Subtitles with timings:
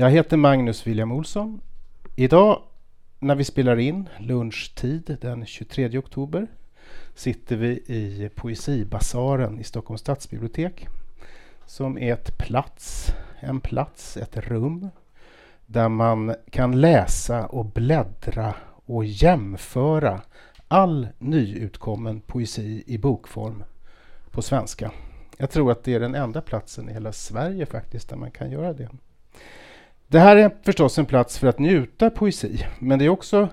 [0.00, 1.60] Jag heter Magnus William Olsson.
[2.16, 2.62] Idag
[3.18, 6.46] när vi spelar in lunchtid den 23 oktober
[7.14, 10.88] sitter vi i Poesibasaren i Stockholms stadsbibliotek
[11.66, 14.88] som är ett plats, en plats, ett rum
[15.66, 18.54] där man kan läsa och bläddra
[18.86, 20.20] och jämföra
[20.68, 23.64] all nyutkommen poesi i bokform
[24.30, 24.92] på svenska.
[25.38, 28.50] Jag tror att det är den enda platsen i hela Sverige faktiskt där man kan
[28.50, 28.88] göra det.
[30.10, 33.48] Det här är förstås en plats för att njuta poesi, men det är också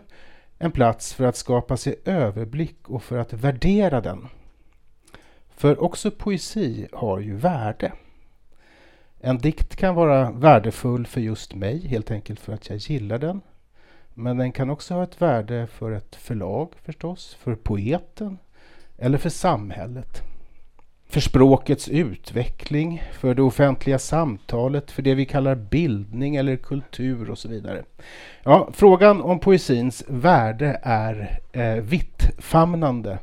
[0.57, 4.27] en plats för att skapa sig överblick och för att värdera den.
[5.49, 7.91] För också poesi har ju värde.
[9.19, 13.41] En dikt kan vara värdefull för just mig, helt enkelt för att jag gillar den.
[14.13, 18.37] Men den kan också ha ett värde för ett förlag förstås, för poeten
[18.97, 20.23] eller för samhället
[21.07, 27.37] för språkets utveckling, för det offentliga samtalet, för det vi kallar bildning eller kultur och
[27.37, 27.83] så vidare.
[28.43, 33.19] Ja, frågan om poesins värde är eh, vittfamnande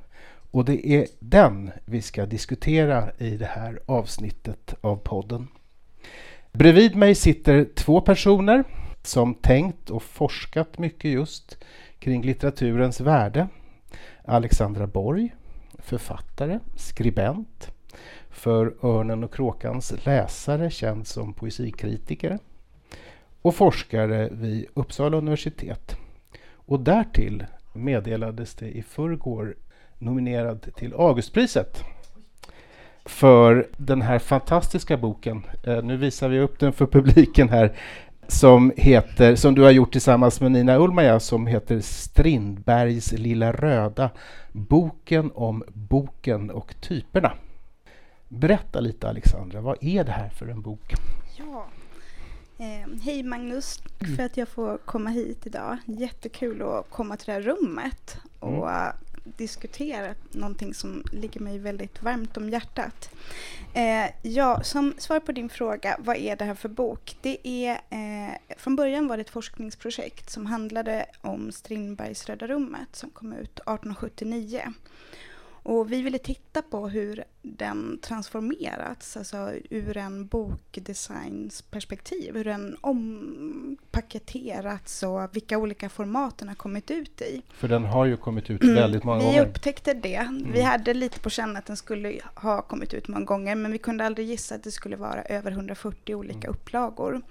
[0.51, 5.49] och det är den vi ska diskutera i det här avsnittet av podden.
[6.53, 8.65] Bredvid mig sitter två personer
[9.03, 11.65] som tänkt och forskat mycket just
[11.99, 13.49] kring litteraturens värde.
[14.25, 15.35] Alexandra Borg,
[15.83, 17.73] författare, skribent,
[18.31, 22.39] för Örnen och kråkans läsare känd som poesikritiker
[23.43, 25.97] och forskare vid Uppsala universitet.
[26.45, 29.57] Och därtill meddelades det i förrgår
[29.99, 31.85] nominerad till Augustpriset
[33.05, 35.47] för den här fantastiska boken.
[35.65, 37.77] Eh, nu visar vi upp den för publiken här
[38.29, 44.11] som heter, som du har gjort tillsammans med Nina Ullmaja, som heter Strindbergs Lilla röda,
[44.53, 47.33] boken om boken och typerna.
[48.29, 50.95] Berätta lite Alexandra, vad är det här för en bok?
[51.39, 51.67] Ja.
[52.59, 55.79] Eh, hej Magnus, tack för att jag får komma hit idag.
[55.87, 62.03] Jättekul att komma till det här rummet och mm diskutera någonting som ligger mig väldigt
[62.03, 63.11] varmt om hjärtat.
[63.75, 67.17] Eh, ja, som svar på din fråga, vad är det här för bok?
[67.21, 72.97] Det är, eh, från början var det ett forskningsprojekt som handlade om Strindbergs Röda rummet
[72.97, 74.73] som kom ut 1879.
[75.63, 85.03] Och vi ville titta på hur den transformerats, alltså ur en bokdesignsperspektiv, hur den ompaketerats
[85.03, 87.43] och vilka olika format den har kommit ut i.
[87.55, 88.75] För den har ju kommit ut mm.
[88.75, 89.45] väldigt många vi gånger.
[89.45, 90.15] Vi upptäckte det.
[90.15, 90.53] Mm.
[90.53, 93.79] Vi hade lite på känn att den skulle ha kommit ut många gånger, men vi
[93.79, 96.51] kunde aldrig gissa att det skulle vara över 140 olika mm.
[96.51, 97.23] upplagor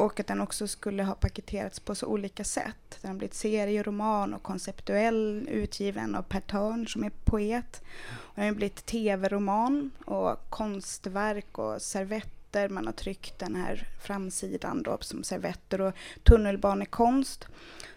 [0.00, 2.98] och att den också skulle ha paketerats på så olika sätt.
[3.00, 7.82] Den har blivit serieroman och konceptuell utgiven av Per Törn som är poet.
[8.12, 12.68] Och den har blivit tv-roman och konstverk och servetter.
[12.68, 17.46] Man har tryckt den här framsidan då som servetter och tunnelbanekonst.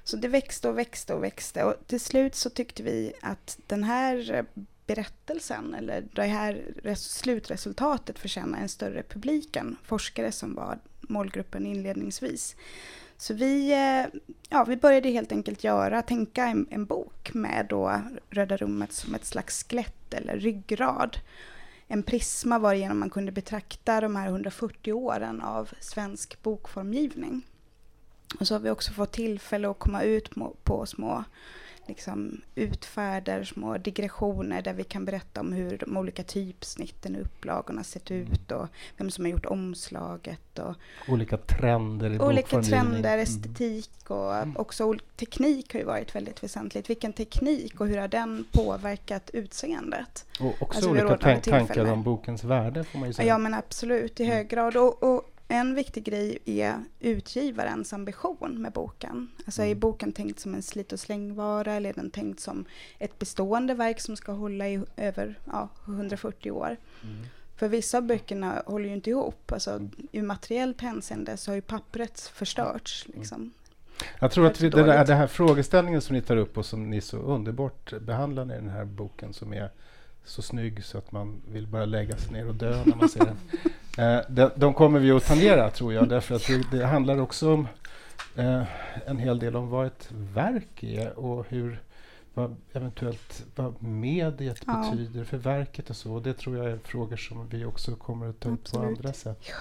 [0.03, 3.83] Så det växte och växte och växte och till slut så tyckte vi att den
[3.83, 4.45] här
[4.85, 6.63] berättelsen eller det här
[6.95, 12.55] slutresultatet förtjänar en större publik än forskare som var målgruppen inledningsvis.
[13.17, 18.01] Så vi, eh, ja, vi började helt enkelt göra, tänka en, en bok med då
[18.29, 21.17] Röda rummet som ett slags skelett eller ryggrad.
[21.87, 27.41] En prisma varigenom man kunde betrakta de här 140 åren av svensk bokformgivning.
[28.39, 30.29] Och så har vi också fått tillfälle att komma ut
[30.63, 31.23] på små
[31.87, 37.83] liksom utfärdar små digressioner där vi kan berätta om hur de olika typsnitten i upplagorna
[37.83, 38.23] sett mm.
[38.23, 38.67] ut och
[38.97, 40.59] vem som har gjort omslaget.
[40.59, 40.75] Och
[41.07, 43.19] olika trender i Olika trender, mm.
[43.19, 44.57] estetik och mm.
[44.57, 46.89] också teknik har ju varit väldigt väsentligt.
[46.89, 50.25] Vilken teknik och hur har den påverkat utseendet?
[50.39, 53.27] Och också alltså, olika tankar om bokens värde får man ju säga.
[53.27, 54.77] Ja men absolut, i hög grad.
[54.77, 59.31] Och, och en viktig grej är utgivarens ambition med boken.
[59.45, 59.71] Alltså mm.
[59.71, 62.65] är boken tänkt som en slit och slängvara eller är den tänkt som
[62.99, 66.77] ett bestående verk som ska hålla i över ja, 140 år?
[67.03, 67.25] Mm.
[67.55, 69.51] För vissa av böckerna håller ju inte ihop.
[69.51, 69.91] Alltså, mm.
[70.11, 73.05] I materiellt hänseende så har ju pappret förstörts.
[73.05, 73.19] Mm.
[73.19, 73.51] Liksom.
[74.19, 77.01] Jag tror att vi, där, det här frågeställningen som ni tar upp och som ni
[77.01, 79.71] så underbart behandlar i den här boken som är
[80.25, 83.25] så snygg så att man vill bara lägga sig ner och dö när man ser
[83.25, 83.37] den.
[83.97, 87.53] Eh, de, de kommer vi att tangera, tror jag, därför att det, det handlar också
[87.53, 87.67] om
[88.35, 88.63] eh,
[89.05, 91.81] en hel del om vad ett verk är och hur
[92.33, 94.89] vad eventuellt vad mediet ja.
[94.91, 96.19] betyder för verket och så.
[96.19, 99.39] Det tror jag är frågor som vi också kommer att ta upp på andra sätt.
[99.41, 99.53] Ja,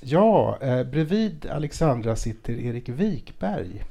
[0.00, 3.84] ja eh, bredvid Alexandra sitter Erik Wikberg.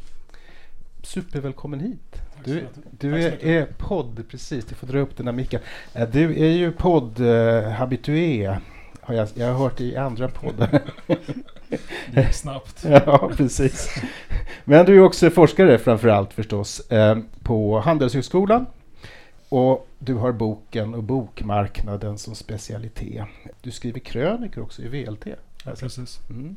[1.04, 2.22] Supervälkommen hit.
[2.44, 5.62] Du, du är, är podd, precis, du får dra upp den här micken.
[5.94, 8.46] Eh, du är ju podd-habitué.
[8.46, 8.58] Eh,
[9.08, 10.82] har jag, jag har hört i andra poddar.
[12.14, 12.86] Det gick snabbt.
[12.90, 13.96] ja, precis.
[14.64, 18.66] Men du är också forskare framför allt förstås eh, på Handelshögskolan.
[19.50, 23.26] Och du har boken och bokmarknaden som specialitet.
[23.62, 25.28] Du skriver krönikor också i VLT.
[25.66, 26.20] Ja, precis.
[26.30, 26.56] Mm.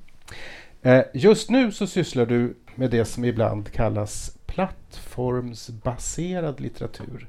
[0.82, 7.29] Eh, just nu så sysslar du med det som ibland kallas plattformsbaserad litteratur.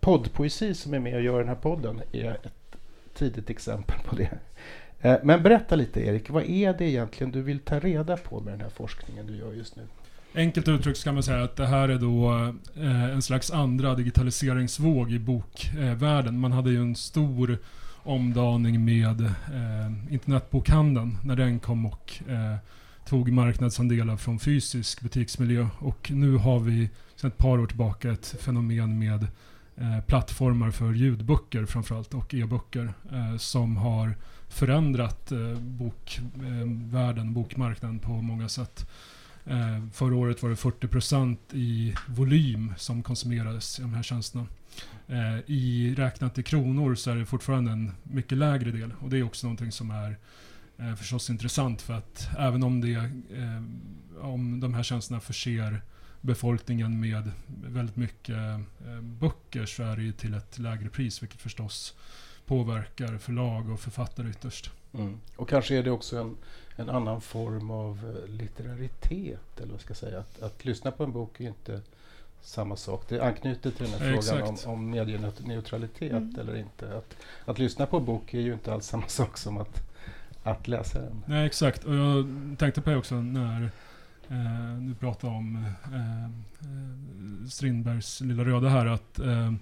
[0.00, 2.61] Poddpoesi som är med och gör den här podden är ett
[3.14, 4.38] tidigt exempel på det.
[5.02, 8.52] Eh, men berätta lite Erik, vad är det egentligen du vill ta reda på med
[8.52, 9.82] den här forskningen du gör just nu?
[10.34, 12.32] Enkelt uttryckt kan man säga att det här är då
[12.76, 16.40] eh, en slags andra digitaliseringsvåg i bokvärlden.
[16.40, 17.58] Man hade ju en stor
[18.02, 22.22] omdaning med eh, internetbokhandeln när den kom och
[23.06, 25.66] tog marknadsandelar från fysisk butiksmiljö.
[25.78, 29.26] Och nu har vi sedan ett par år tillbaka ett fenomen med
[29.76, 34.14] Eh, plattformar för ljudböcker framförallt och e-böcker eh, som har
[34.48, 38.86] förändrat eh, bokvärlden, eh, bokmarknaden på många sätt.
[39.44, 44.46] Eh, förra året var det 40% i volym som konsumerades i de här tjänsterna.
[45.08, 49.18] Eh, I räknat i kronor så är det fortfarande en mycket lägre del och det
[49.18, 50.18] är också någonting som är
[50.78, 53.62] eh, förstås intressant för att även om, det, eh,
[54.20, 55.82] om de här tjänsterna förser
[56.22, 61.94] befolkningen med väldigt mycket eh, böcker så är det till ett lägre pris vilket förstås
[62.46, 64.70] påverkar förlag och författare ytterst.
[64.94, 65.20] Mm.
[65.36, 66.36] Och kanske är det också en,
[66.76, 70.18] en annan form av eh, litteraritet, eller vad ska jag säga.
[70.18, 71.80] Att, att lyssna på en bok är inte
[72.42, 73.08] samma sak.
[73.08, 76.40] Det anknyter till den här ja, frågan om, om medieneutralitet mm.
[76.40, 76.96] eller inte.
[76.96, 79.82] Att, att lyssna på en bok är ju inte alls samma sak som att,
[80.42, 81.22] att läsa den.
[81.26, 81.84] Nej, exakt.
[81.84, 82.26] Och jag
[82.58, 83.70] tänkte på det också när
[84.28, 86.30] eh, du pratade om eh, eh,
[87.48, 89.52] Strindbergs Lilla Röda här, att eh,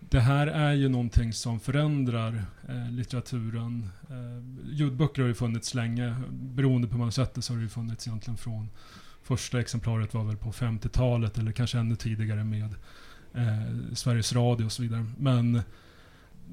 [0.00, 3.88] det här är ju någonting som förändrar eh, litteraturen.
[4.10, 6.16] Eh, ljudböcker har ju funnits länge.
[6.30, 8.68] Beroende på hur man sett det så har det ju funnits egentligen från
[9.22, 12.74] första exemplaret var väl på 50-talet eller kanske ännu tidigare med
[13.34, 15.06] eh, Sveriges Radio och så vidare.
[15.18, 15.62] Men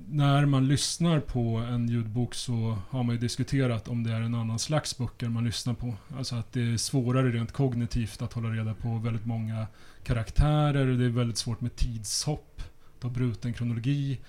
[0.09, 4.35] när man lyssnar på en ljudbok så har man ju diskuterat om det är en
[4.35, 5.93] annan slags böcker man lyssnar på.
[6.17, 9.67] Alltså att det är svårare rent kognitivt att hålla reda på väldigt många
[10.03, 10.85] karaktärer.
[10.85, 12.61] Det är väldigt svårt med tidshopp
[13.01, 14.19] av bruten kronologi.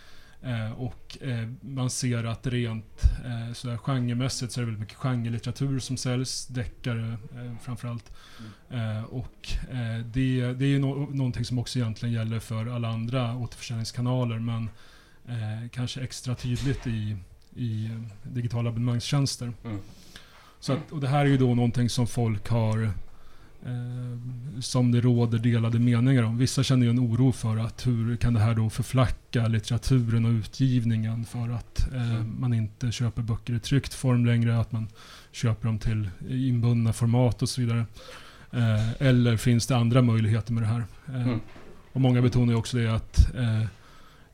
[0.42, 4.96] Eh, och eh, man ser att rent eh, sådär genremässigt så är det väldigt mycket
[4.96, 8.12] genrelitteratur som säljs, deckare eh, framförallt.
[8.70, 8.96] Mm.
[8.96, 13.36] Eh, och eh, det, det är no någonting som också egentligen gäller för alla andra
[13.36, 14.70] återförsäljningskanaler men
[15.28, 17.16] eh, kanske extra tydligt i,
[17.56, 17.90] i
[18.22, 19.52] digitala abonnemangstjänster.
[19.64, 19.78] Mm.
[20.60, 22.82] Så att, och det här är ju då någonting som folk har
[23.64, 26.38] eh, som det råder delade meningar om.
[26.38, 30.30] Vissa känner ju en oro för att hur kan det här då förflacka litteraturen och
[30.30, 32.36] utgivningen för att eh, mm.
[32.40, 34.88] man inte köper böcker i tryckt form längre, att man
[35.32, 37.86] köper dem till inbundna format och så vidare.
[38.52, 40.84] Eh, eller finns det andra möjligheter med det här?
[41.08, 41.40] Eh, mm.
[41.92, 43.64] Och många betonar ju också det att eh,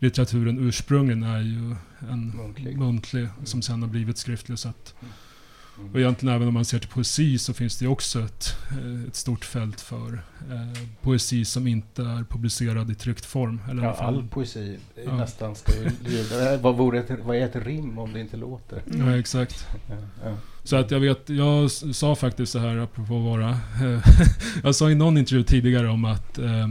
[0.04, 1.76] litteraturen ursprungligen är ju
[2.12, 4.58] en muntlig, muntlig som sen har blivit skriftlig.
[4.58, 5.92] Så att, mm.
[5.92, 9.16] Och egentligen även om man ser till poesi så finns det också ett, eh, ett
[9.16, 13.60] stort fält för eh, poesi som inte är publicerad i tryckt form.
[13.70, 15.16] Eller ja, all poesi ja.
[15.16, 16.56] nästan ska ju...
[16.60, 18.82] vad, vore ett, vad är ett rim om det inte låter?
[18.86, 19.08] Mm.
[19.08, 19.66] Ja, exakt.
[19.90, 20.36] Ja, ja.
[20.64, 23.50] Så att jag vet, jag sa faktiskt så här apropå vara...
[23.50, 24.04] Eh,
[24.62, 26.68] jag sa i någon intervju tidigare om att eh, Eh,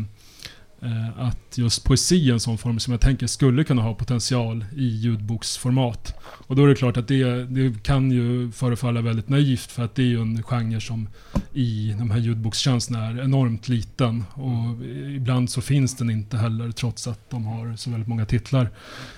[0.83, 4.65] Eh, att just poesi är en sån form som jag tänker skulle kunna ha potential
[4.75, 6.13] i ljudboksformat.
[6.23, 9.95] Och då är det klart att det, det kan ju förefalla väldigt naivt för att
[9.95, 11.07] det är ju en genre som
[11.53, 14.23] i de här ljudbokstjänsterna är enormt liten.
[14.33, 14.85] Och
[15.15, 18.69] ibland så finns den inte heller trots att de har så väldigt många titlar.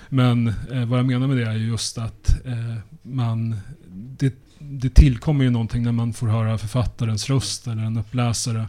[0.08, 3.56] Men eh, vad jag menar med det är just att eh, man
[3.92, 8.66] det, det tillkommer ju någonting när man får höra författarens röst eller en uppläsare.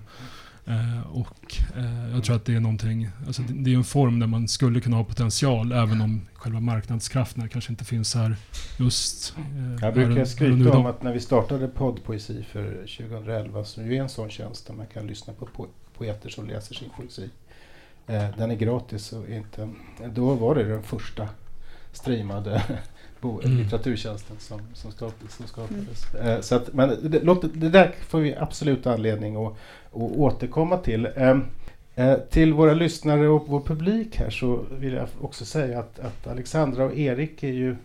[0.67, 4.27] Eh, och eh, jag tror att det är någonting, alltså det, är en form där
[4.27, 8.36] man skulle kunna ha potential även om själva marknadskrafterna kanske inte finns här
[8.79, 13.89] just eh, Jag brukar skryta om att när vi startade poddpoesi för 2011 så är
[13.89, 17.29] det en sån tjänst där man kan lyssna på po poeter som läser sin poesi.
[18.38, 19.69] Den är gratis och inte,
[20.13, 21.29] då var det den första
[21.91, 22.63] streamade
[23.21, 23.57] bo, Mm.
[23.57, 25.33] litteraturtjänsten som, som, skapades.
[25.33, 26.13] Som skapades.
[26.15, 29.57] Eh, så att, men det, låt, det där får vi absolut anledning att, att
[29.93, 31.05] återkomma till.
[31.15, 31.38] Eh,
[31.95, 36.27] eh, till våra lyssnare och vår publik här så vill jag också säga att, att
[36.27, 37.75] Alexandra och Erik är ju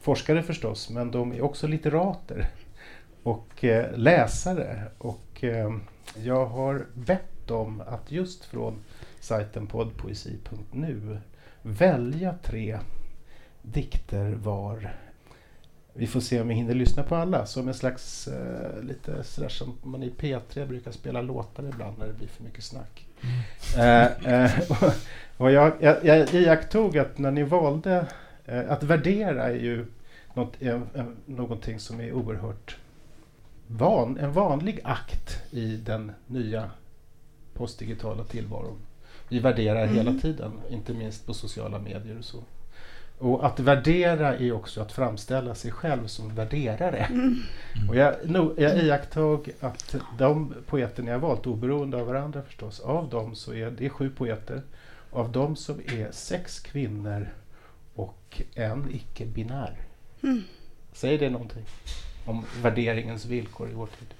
[0.00, 2.48] forskare förstås, men de är också litterater
[3.22, 4.82] och eh, läsare.
[4.98, 5.74] Och eh,
[6.22, 8.74] jag har bett dem att just från
[9.20, 11.18] sajten poddpoesi.nu
[11.62, 12.78] välja tre
[13.64, 14.94] dikter var.
[15.92, 19.48] Vi får se om vi hinner lyssna på alla som en slags eh, lite sådär
[19.48, 23.06] som man i P3 brukar spela låtar ibland när det blir för mycket snack.
[23.76, 24.92] Eh, eh, och,
[25.36, 28.06] och jag, jag, jag iakttog att när ni valde
[28.44, 29.86] eh, att värdera är ju
[30.34, 32.76] något, en, en, någonting som är oerhört
[33.66, 36.70] van, en vanlig akt i den nya
[37.54, 38.78] postdigitala tillvaron.
[39.28, 39.94] Vi värderar Mm.
[39.94, 42.42] hela tiden, inte minst på sociala medier och så.
[43.24, 46.98] Och att värdera är också att framställa sig själv som värderare.
[46.98, 47.34] Mm.
[47.88, 52.80] Och jag, no, jag iakttog att de poeter ni har valt, oberoende av varandra förstås,
[52.80, 54.62] av dem så är det sju poeter.
[55.10, 57.28] Av dem som är sex kvinnor
[57.94, 59.76] och en icke-binär.
[60.22, 60.42] Mm.
[60.92, 61.64] Säger det någonting
[62.26, 64.14] om värderingens villkor i vår tid?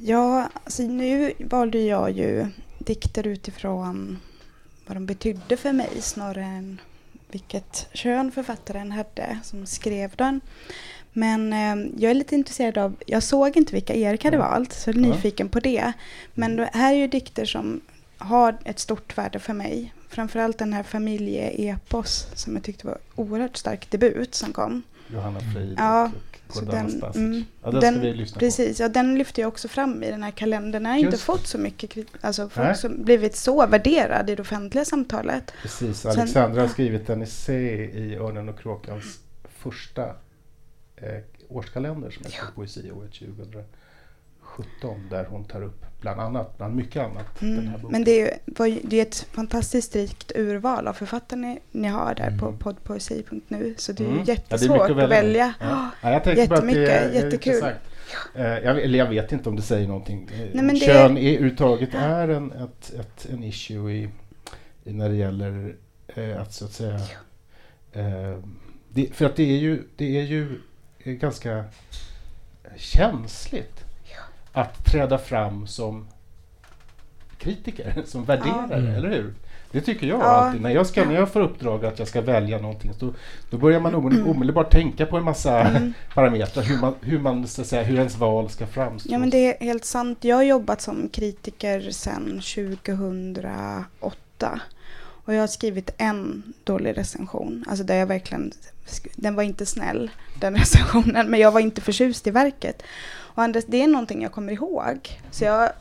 [0.00, 2.46] Ja, alltså nu valde jag ju
[2.78, 4.18] dikter utifrån
[4.90, 6.80] vad de betydde för mig snarare än
[7.30, 10.40] vilket kön författaren hade som skrev den.
[11.12, 14.90] Men eh, jag är lite intresserad av, jag såg inte vilka Erik hade valt, så
[14.90, 15.92] jag är nyfiken på det.
[16.34, 17.80] Men det här är ju dikter som
[18.18, 19.94] har ett stort värde för mig.
[20.08, 24.82] Framförallt den här familjeepos som jag tyckte var oerhört stark debut som kom.
[25.06, 29.48] Johanna Frid Ja, och så den- mm, ja, den, den- Precis, ja, den lyfter jag
[29.48, 30.72] också fram i den här kalendern.
[30.72, 31.22] Den har inte Just.
[31.24, 35.46] fått så mycket alltså folk som blivit så värderad i det offentliga samtalet.
[35.46, 35.52] på.
[35.62, 40.06] Precis, Sen- Alexandra har skrivit en essä i Örnen och kråkans första
[40.96, 43.64] eh, årskalender som heter Poesiåret 2017
[45.10, 47.90] där hon tar upp bland annat, bland mycket annat, den här Mm.
[47.90, 48.38] Men det är
[48.84, 52.58] det är ett fantastiskt rikt urval av författare ni, ni har där på Mm.
[52.58, 53.74] poddpoesi.nu.
[53.78, 54.18] Så det är Mm.
[54.18, 55.54] ju Ja, det är jättesvårt att välja.
[55.60, 55.90] Ja.
[56.02, 57.52] Ja, jag bara att det Jättemycket, är, jättekul.
[57.54, 57.76] intressant.
[58.34, 60.30] Eh, jag, eller jag vet inte om det säger någonting.
[60.32, 64.08] Eh, Nej, men det- Kön är, överhuvudtaget är en, ett, ett, en issue i,
[64.84, 65.76] i när det gäller
[66.14, 66.94] eh, att så att säga...
[67.92, 68.38] Eh,
[68.88, 70.58] det, för att det är ju, det är ju
[71.04, 71.64] ganska
[72.76, 73.79] känsligt
[74.52, 76.06] att träda fram som
[77.38, 78.76] kritiker, som värderare, Ja.
[78.76, 78.94] Mm.
[78.94, 79.34] eller hur?
[79.72, 80.24] Det tycker jag Ja.
[80.24, 80.60] alltid.
[80.62, 83.12] När jag, ska, när jag får uppdrag att jag ska välja någonting, då,
[83.50, 85.92] då börjar man omedel- omedelbart tänka på en massa Mm.
[86.14, 89.08] parametrar, hur, man, hur, man, så att säga, hur ens val ska framstå.
[89.12, 90.18] Ja men det är helt sant.
[90.24, 94.60] Jag har jobbat som kritiker sedan 2008.
[95.24, 97.64] Och jag har skrivit en dålig recension.
[97.68, 98.52] Alltså där jag verkligen,
[99.16, 101.30] den var inte snäll den recensionen.
[101.30, 102.82] Men jag var inte förtjust i verket.
[103.40, 105.20] Och Anders, det är någonting jag kommer ihåg.
[105.30, 105.72] Så jag,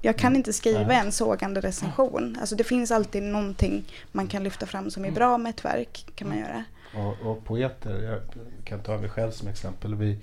[0.00, 0.96] jag kan inte skriva Nej.
[0.96, 2.36] en sågande recension.
[2.40, 6.06] Alltså det finns alltid någonting man kan lyfta fram som är bra med ett verk.
[6.14, 6.64] kan man göra.
[6.94, 8.20] Och, och poeter, jag
[8.64, 9.94] kan ta mig själv som exempel.
[9.94, 10.18] Vi,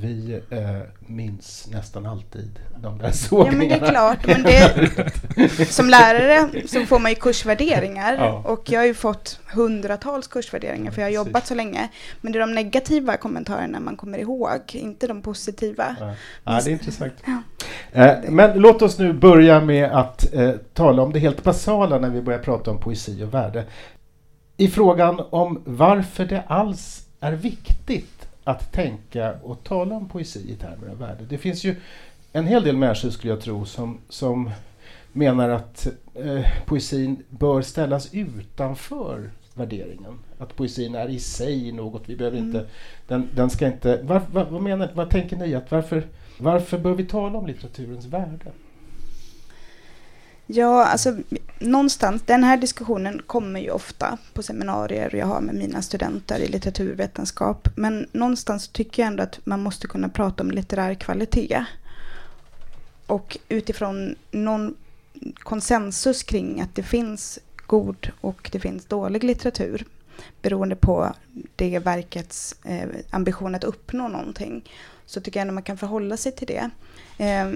[0.00, 0.58] vi eh,
[0.98, 3.58] minns nästan alltid de där Ja sågningarna.
[3.58, 4.26] men det är klart.
[4.26, 8.14] Men det, som lärare så får man ju kursvärderingar.
[8.14, 8.42] Ja.
[8.46, 11.26] Och jag har ju fått hundratals kursvärderingar för jag har Precis.
[11.26, 11.88] jobbat så länge.
[12.20, 15.96] Men det är de negativa kommentarerna man kommer ihåg, inte de positiva.
[16.00, 16.14] Ja.
[16.44, 17.12] Ja, det är intressant.
[17.24, 17.42] Ja.
[17.92, 22.10] Eh, men låt oss nu börja med att eh, tala om det helt basala när
[22.10, 23.64] vi börjar prata om poesi och värde.
[24.56, 28.15] I frågan om varför det alls är viktigt
[28.46, 31.24] att tänka och tala om poesi i termer av värde.
[31.28, 31.76] Det finns ju
[32.32, 34.50] en hel del människor skulle jag tro som, som
[35.12, 40.18] menar att eh, poesin bör ställas utanför värderingen.
[40.38, 42.48] Att poesin är i sig något, vi behöver Mm.
[42.48, 42.66] inte,
[43.08, 46.06] den, den ska inte, var, var, vad menar, vad tänker ni att varför,
[46.38, 48.52] varför bör vi tala om litteraturens värde?
[50.46, 51.16] Ja, alltså
[51.58, 56.48] någonstans, den här diskussionen kommer ju ofta på seminarier jag har med mina studenter i
[56.48, 57.68] litteraturvetenskap.
[57.76, 61.64] Men någonstans tycker jag ändå att man måste kunna prata om litterär kvalitet.
[63.06, 64.74] Och utifrån någon
[65.38, 69.86] konsensus kring att det finns god och det finns dålig litteratur.
[70.42, 71.14] Beroende på
[71.56, 74.64] det verkets eh, ambition att uppnå någonting.
[75.06, 76.70] Så tycker jag ändå man kan förhålla sig till det.
[77.24, 77.52] Eh,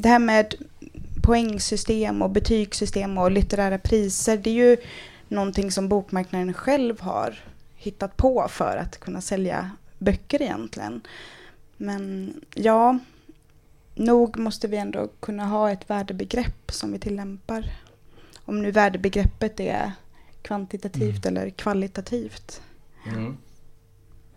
[0.00, 0.54] det här med
[1.28, 4.76] poängsystem och betygssystem och litterära priser, det är ju
[5.28, 7.38] någonting som bokmarknaden själv har
[7.76, 11.00] hittat på för att kunna sälja böcker egentligen.
[11.76, 12.98] Men ja,
[13.94, 17.72] nog måste vi ändå kunna ha ett värdebegrepp som vi tillämpar.
[18.44, 19.92] Om nu värdebegreppet är
[20.42, 22.62] kvantitativt eller kvalitativt.
[23.06, 23.36] Mm.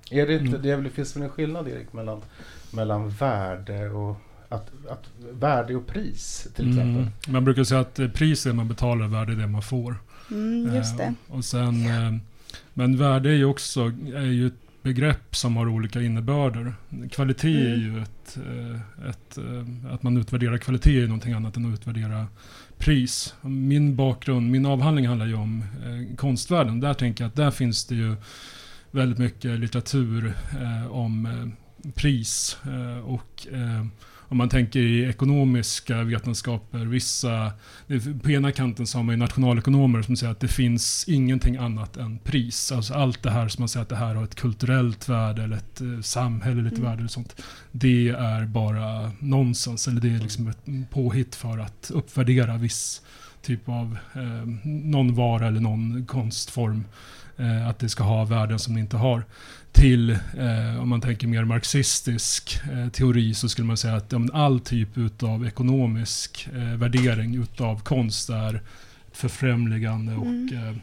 [0.10, 0.84] Är det, inte, Mm.
[0.84, 2.22] det finns väl en skillnad Erik mellan,
[2.72, 4.16] mellan värde och
[4.52, 7.02] att, att, värde och pris till exempel?
[7.02, 7.10] Mm.
[7.28, 9.96] Man brukar säga att eh, priset man betalar, värde är det man får.
[10.32, 11.04] Mm, just det.
[11.04, 12.14] Eh, och sen, eh,
[12.74, 13.82] men värde är ju också
[14.16, 14.54] är ju ett
[14.84, 16.74] begrepp som har olika innebörder.
[17.12, 17.80] Kvalitet är Mm.
[17.96, 19.38] ju ett, eh, ett...
[19.38, 22.28] eh, Att man utvärderar kvalitet är någonting annat än att utvärdera
[22.78, 23.36] pris.
[23.42, 26.80] Min bakgrund, min avhandling handlar ju om eh, konstvärlden.
[26.80, 28.16] Där tänker jag att där finns det ju
[28.92, 32.58] väldigt mycket litteratur eh, om eh, pris.
[32.64, 33.86] Eh, och eh,
[34.32, 37.52] om man tänker i ekonomiska vetenskaper, vissa...
[38.24, 41.98] På ena kanten så har man ju nationalekonomer som säger att det finns ingenting annat
[41.98, 42.72] än pris.
[42.72, 45.58] Alltså allt det här som man säger att det här har ett kulturellt värde eller
[45.58, 46.90] ett eh, samhälleligt Mm.
[46.90, 47.42] värde eller sånt.
[47.72, 49.88] Det är bara nonsens.
[49.88, 53.02] Eller det är liksom ett påhitt för att uppvärdera viss
[53.42, 56.86] typ av eh, någon vara eller någon konstform.
[57.38, 59.24] Eh, att det ska ha värden som det inte har.
[59.72, 64.20] Till, eh, om man tänker mer marxistisk eh, teori, så skulle man säga att ja,
[64.34, 68.62] all typ utav ekonomisk eh, värdering utav konst är
[69.12, 70.70] förfrämligande och Mm.
[70.70, 70.76] eh,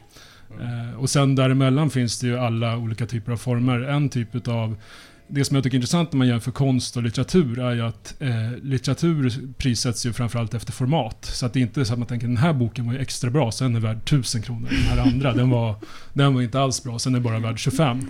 [0.60, 3.80] Eh, och sen däremellan finns det ju alla olika typer av former.
[3.80, 4.76] En typ utav
[5.28, 8.14] det som jag tycker är intressant när man jämför konst och litteratur är ju att
[8.18, 11.24] eh, litteratur prissätts ju framförallt efter format.
[11.24, 13.30] Så att det är inte så att man tänker den här boken var ju extra
[13.30, 14.68] bra, sen är värd 1000 kronor.
[14.70, 15.74] Den här andra, den var,
[16.12, 18.06] den var inte alls bra, sen är bara värd 25.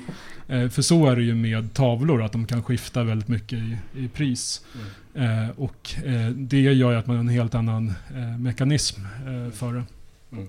[0.49, 3.79] Eh, för så är det ju med tavlor, att de kan skifta väldigt mycket i,
[3.97, 4.65] i pris.
[4.75, 4.87] Mm.
[5.19, 9.53] Eh, och eh, det gör ju att man har en helt annan eh, mekanism eh,
[9.53, 9.85] för det.
[10.33, 10.49] Mm.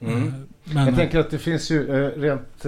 [0.00, 0.32] Mm.
[0.64, 2.66] Men, Jag tänker att det finns ju rent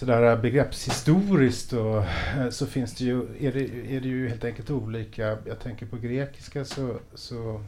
[0.00, 4.70] sådär begreppshistoriskt och, eh, så finns det ju, är det, är det ju helt enkelt
[4.70, 5.38] olika.
[5.46, 7.64] Jag tänker på grekiska så, så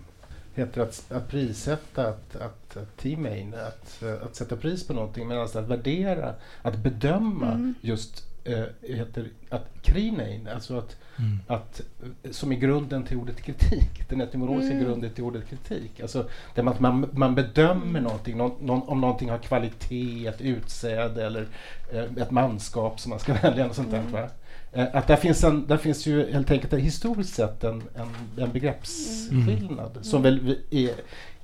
[0.55, 5.29] heter det att, att prissätta, att, att, att timein, att, att sätta pris på någonting.
[5.29, 7.75] Men alltså att värdera, att bedöma Mm.
[7.81, 11.39] just eh, heter att krinein, alltså att mm.
[11.47, 11.81] att,
[12.23, 14.09] eh, som är grunden till ordet kritik.
[14.09, 14.85] Den etymologiska Mm.
[14.85, 16.01] grunden till ordet kritik.
[16.01, 21.27] Alltså, där man, man, man bedömer någonting, någon, någon, om någonting har kvalitet, ett utsäde
[21.27, 21.47] eller
[21.93, 23.69] eh, ett manskap som man ska välja.
[23.69, 24.13] Och sånt där, Mm.
[24.13, 24.29] va?
[24.73, 28.53] Eh, att där, finns en, där finns ju helt enkelt historiskt sett en, en, en
[28.53, 30.91] begreppsskillnad som väl är,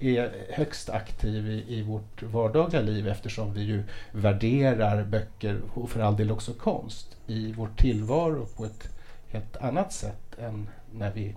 [0.00, 3.82] är högst aktiv i, i vårt vardagliga liv eftersom vi ju
[4.12, 8.88] värderar böcker och för all del också konst i vår tillvaro på ett
[9.28, 11.34] helt annat sätt än när vi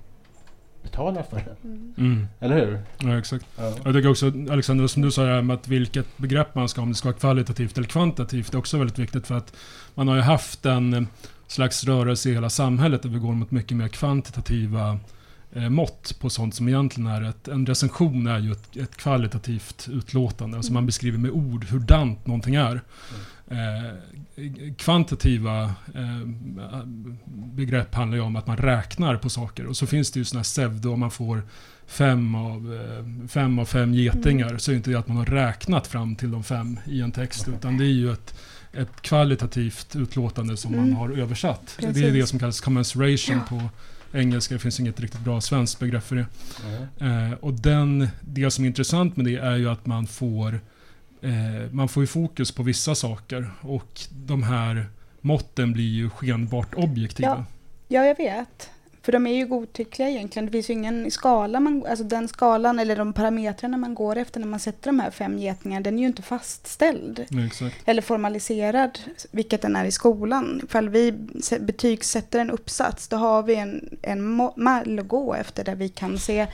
[0.84, 1.56] betalar för den.
[1.64, 1.94] Mm.
[1.98, 2.28] Mm.
[2.40, 2.80] Eller hur?
[2.98, 3.46] Ja, exakt.
[3.58, 3.74] Ja.
[3.84, 6.84] Jag tycker också, Alexander, som du sa här med att vilket begrepp man ska ha,
[6.84, 9.54] om det ska vara kvalitativt eller kvantitativt, det är också väldigt viktigt för att
[9.94, 11.08] man har ju haft en
[11.48, 15.00] slags rörelse i hela samhället där vi går mot mycket mer kvantitativa
[15.54, 19.88] eh, mått på sånt som egentligen är ett, en recension är ju ett, ett kvalitativt
[19.92, 20.58] utlåtande.
[20.58, 22.82] Alltså man beskriver med ord hurdant någonting är.
[23.48, 23.96] Eh,
[24.78, 25.64] kvantitativa
[25.96, 26.84] eh,
[27.54, 29.66] begrepp handlar ju om att man räknar på saker.
[29.66, 31.44] Och så finns det ju sådana här pseudo, om man får
[31.88, 35.26] fem av, eh, fem av fem getingar, så är det inte det att man har
[35.26, 38.36] räknat fram till de fem i en text, utan det är ju ett,
[38.74, 40.96] ett kvalitativt utlåtande som man Mm.
[40.96, 41.76] har översatt.
[41.80, 42.14] Det är Precis.
[42.14, 43.42] det som kallas commensuration Ja.
[43.50, 43.70] på
[44.14, 44.54] engelska.
[44.54, 46.26] Det finns inget riktigt bra svenskt begrepp för det.
[46.66, 47.32] Mm.
[47.32, 50.60] Eh, och den, det som är intressant med det är ju att man får,
[51.22, 51.32] eh,
[51.72, 54.86] man får ju fokus på vissa saker och de här
[55.22, 57.30] måtten blir ju skenbart objektiva.
[57.30, 57.46] Ja.
[57.88, 58.70] Ja, jag vet.
[59.04, 60.46] För de är ju godtyckliga egentligen.
[60.46, 64.40] Det finns ju ingen skala, man, alltså den skalan eller de parametrarna man går efter
[64.40, 67.26] när man sätter de här fem getingarna, den är ju inte fastställd.
[67.46, 67.76] Exakt.
[67.86, 69.00] Eller formaliserad,
[69.32, 70.62] vilket den är i skolan.
[70.64, 71.12] Ifall vi
[71.60, 74.22] betygsätter en uppsats, då har vi en, en
[74.56, 76.48] mall att gå efter där vi kan se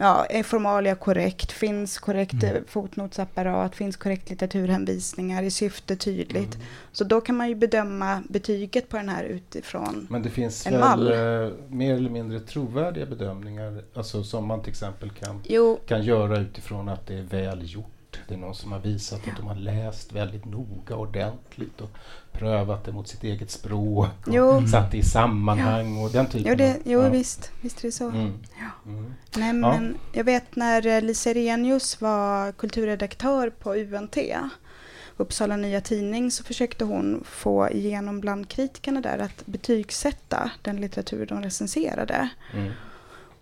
[0.00, 1.52] Ja, är formalia korrekt?
[1.52, 2.50] Finns korrekt Mm.
[2.50, 2.64] mm.
[2.68, 3.74] fotnotsapparat?
[3.76, 5.42] Finns korrekt litteraturhänvisningar?
[5.42, 6.54] Är syfte tydligt?
[6.54, 6.66] Mm.
[6.92, 10.06] Så då kan man ju bedöma betyget på den här utifrån.
[10.10, 11.12] Men det finns En väl mall.
[11.12, 16.38] eh, mer eller mindre trovärdiga bedömningar alltså som man till exempel kan, Jo, kan göra
[16.38, 18.20] utifrån att det är väl gjort.
[18.28, 21.90] Det är någon som har visat att de har läst väldigt noga ordentligt och
[22.38, 24.68] prövat det mot sitt eget språk och jo, Mm.
[24.68, 26.76] satt det i sammanhang och den typen jo, det, av...
[26.84, 27.08] jo ja.
[27.08, 28.08] visst, visst är det så.
[28.08, 28.32] Mm.
[28.58, 28.90] Ja.
[28.90, 29.14] Mm.
[29.36, 34.16] Nej, men jag vet när eh, Lisa Renius var kulturredaktör på UNT,
[35.16, 41.26] Uppsala Nya Tidning, så försökte hon få igenom bland kritikerna där att betygsätta den litteratur
[41.26, 42.28] de recenserade.
[42.54, 42.72] Mm.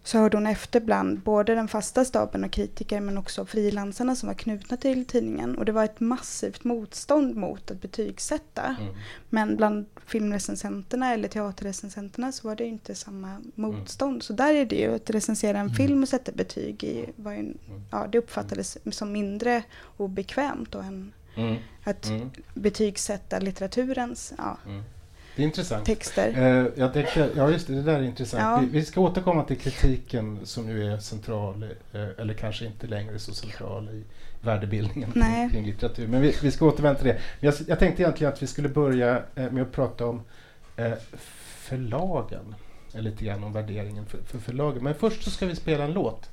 [0.07, 4.27] Så hörde hon efter bland både den fasta staben och kritiker men också frilansarna som
[4.27, 5.59] var knutna till tidningen.
[5.59, 8.77] Och det var ett massivt motstånd mot att betygsätta.
[8.81, 8.95] Mm.
[9.31, 14.23] Men bland filmrecensenterna eller teaterrecensenterna så var det inte samma motstånd.
[14.23, 15.75] Så där är det ju att recensera en Mm.
[15.77, 17.57] film och sätta betyg i, var ju, Mm.
[17.91, 19.63] ja, det uppfattades som mindre
[19.97, 21.57] obekvämt och än, Mm.
[21.85, 22.31] Att mm.
[22.55, 24.83] betygsätta litteraturens ja, mm.
[25.37, 25.87] Det är intressant.
[25.87, 26.29] texter.
[26.29, 28.43] Eh, jag tänkte, ja, just det, det där är intressant.
[28.43, 28.59] Ja.
[28.61, 33.19] Vi, vi, ska återkomma till kritiken som ju är central, eh, eller kanske inte längre
[33.19, 34.05] så central i
[34.41, 36.07] värdebildningen kring, kring litteratur.
[36.07, 37.19] Men vi, vi, ska återvända till det.
[37.41, 40.23] Jag, jag tänkte egentligen att vi skulle börja eh, med att prata om
[40.77, 40.93] eh,
[41.57, 42.55] förlagen.
[42.93, 44.85] Eller lite grann om värderingen för, för förlagen.
[44.85, 46.31] Men först så ska vi spela en låt.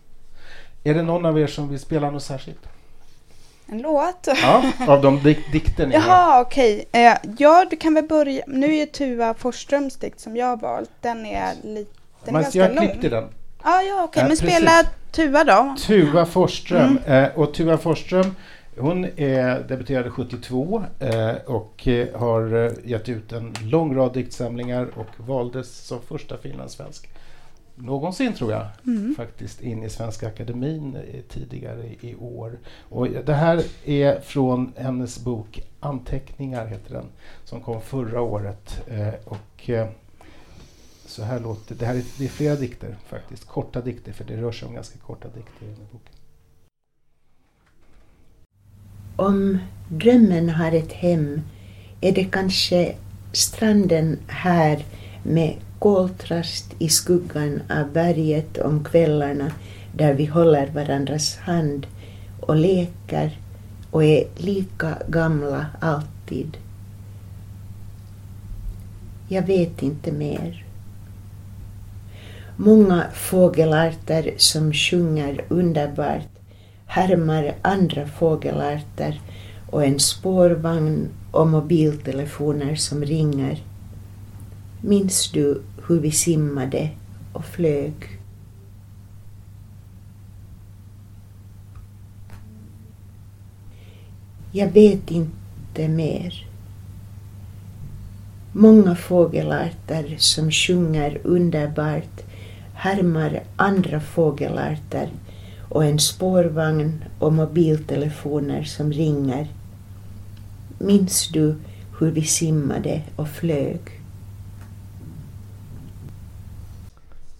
[0.83, 2.69] Är det någon av er som vill spela något särskilt?
[3.67, 4.27] En låt?
[4.41, 6.85] Ja, av de dik dikter ni Jaha, okej.
[6.89, 7.03] Okay.
[7.05, 8.43] Eh, ja, du kan väl börja.
[8.47, 11.91] Nu är Tuva Forsströms dikt som jag har valt, den är lite
[12.25, 12.83] den är ganska jag lång.
[12.83, 13.23] Jag klippte den.
[13.61, 14.03] Ah, ja, okej.
[14.03, 14.23] Okay.
[14.23, 14.55] Men precis.
[14.55, 15.75] spela Tuva då.
[15.79, 16.99] Tuva Forsström.
[17.05, 17.23] Mm.
[17.23, 18.35] Eh, och Tuva Forsström
[18.77, 24.87] hon är, debuterade 72 eh, och eh, har eh, gett ut en lång rad diktsamlingar
[24.95, 27.09] och valdes som första finlandssvensk
[27.75, 29.15] någonsin tror jag mm.
[29.15, 30.97] faktiskt in i Svenska Akademin
[31.29, 32.59] tidigare i år.
[32.89, 37.05] Och det här är från hennes bok Anteckningar heter den
[37.43, 38.81] som kom förra året.
[38.87, 39.87] Eh, och eh,
[41.05, 41.85] så här låter det.
[41.85, 44.99] Här är, det är flera dikter faktiskt, korta dikter för det rör sig om ganska
[44.99, 46.13] korta dikter i den här boken.
[49.15, 49.59] Om
[49.89, 51.41] drömmen har ett hem
[52.01, 52.95] är det kanske
[53.31, 54.85] stranden här
[55.23, 59.51] med koltrast i skuggan av berget om kvällarna
[59.95, 61.87] där vi håller varandras hand
[62.39, 63.39] och leker
[63.91, 66.57] och är lika gamla alltid.
[69.27, 70.65] Jag vet inte mer.
[72.55, 76.29] Många fågelarter som sjunger underbart
[76.85, 79.21] härmar andra fågelarter
[79.71, 83.72] och en spårvagn och mobiltelefoner som ringer.
[84.85, 86.89] Minns du hur vi simmade
[87.33, 87.93] och flög?
[94.51, 96.47] Jag vet inte mer.
[98.51, 102.21] Många fågelarter som sjunger underbart
[102.73, 105.09] härmar andra fågelarter
[105.69, 109.47] och en spårvagn och mobiltelefoner som ringer.
[110.79, 111.55] Minns du
[111.99, 114.02] hur vi simmade och flög?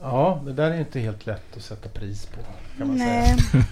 [0.04, 2.39] Ja, det där är inte helt lätt att sätta pris på.
[2.78, 3.38] Kan man Nej.
[3.39, 3.63] säga.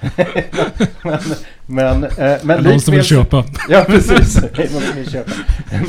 [1.04, 1.20] men,
[1.66, 3.46] men, eh, men någon som vill köpa.
[3.70, 4.42] ja, precis.
[4.58, 5.32] någon som vill köpa.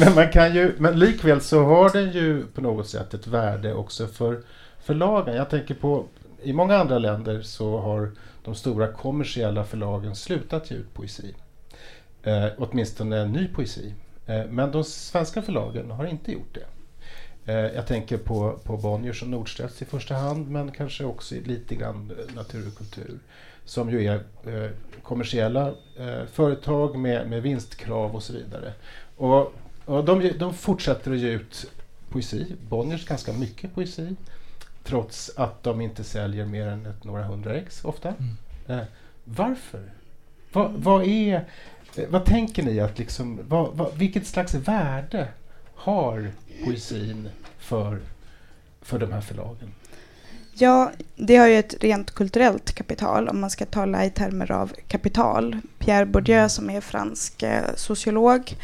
[0.00, 3.74] Men, man kan ju, men likväl så har den ju på något sätt ett värde
[3.74, 4.40] också för
[4.84, 5.36] förlagen.
[5.36, 6.06] Jag tänker på,
[6.42, 8.10] i många andra länder så har
[8.44, 11.34] de stora kommersiella förlagen slutat ge ut poesi.
[12.22, 13.94] Eh, åtminstone ny poesi.
[14.26, 16.66] Eh, men de svenska förlagen har inte gjort det.
[17.46, 21.74] Eh, jag tänker på, på Bonniers och Nordstedts i första hand men kanske också lite
[21.74, 23.18] grann Natur och kultur
[23.64, 24.14] som ju är
[24.46, 24.70] eh,
[25.02, 28.72] kommersiella eh, företag med, med vinstkrav och så vidare.
[29.16, 31.70] Och, och de, de fortsätter att ge ut
[32.08, 34.16] poesi, Bonniers ganska mycket poesi
[34.84, 38.08] trots att de inte säljer mer än ett, några hundra ex ofta.
[38.08, 38.80] Mm.
[38.80, 38.86] Eh,
[39.24, 39.90] varför?
[40.52, 41.48] Va, vad, är,
[41.96, 45.28] eh, vad tänker ni att liksom, vad, vad, vilket slags värde
[45.82, 46.30] har
[46.64, 48.00] poesin för,
[48.82, 49.74] för de här förlagen?
[50.54, 54.72] Ja, det har ju ett rent kulturellt kapital om man ska tala i termer av
[54.88, 55.56] kapital.
[55.78, 58.56] Pierre Bourdieu som är fransk eh, sociolog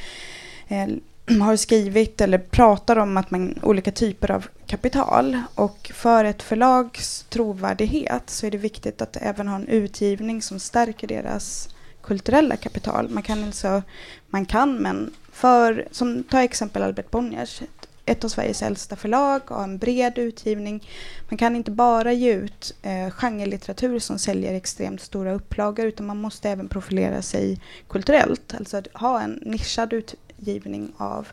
[0.69, 0.89] eh,
[1.41, 7.27] har skrivit eller pratar om att man olika typer av kapital och för ett förlags
[7.29, 11.69] trovärdighet så är det viktigt att även ha en utgivning som stärker deras
[12.09, 13.09] kulturella kapital.
[13.09, 13.83] Man kan alltså,
[14.27, 17.63] man kan men för, som ta exempel Albert Bonniers,
[18.05, 20.89] ett av Sveriges äldsta förlag och en bred utgivning.
[21.29, 26.21] Man kan inte bara ge ut eh, genrelitteratur som säljer extremt stora upplagor utan man
[26.21, 28.55] måste även profilera sig kulturellt.
[28.59, 31.29] Alltså att ha en nischad utgivning av,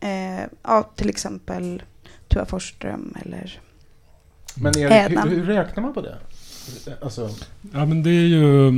[0.00, 1.82] eh, av till exempel
[2.28, 3.60] Tua Forsström eller
[4.54, 6.18] Men Erik, hur, hur, räknar man på det?
[7.02, 7.30] Alltså.
[7.72, 8.72] Ja men det är ju...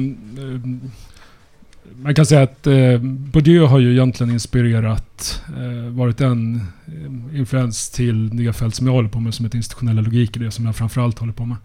[1.97, 7.91] Man kan säga att eh, Bourdieu har ju egentligen inspirerat, eh, varit en eh, influens
[7.91, 10.77] till nya fält som jag håller på med som heter institutionella logik, det som jag
[10.77, 11.57] framförallt håller på med.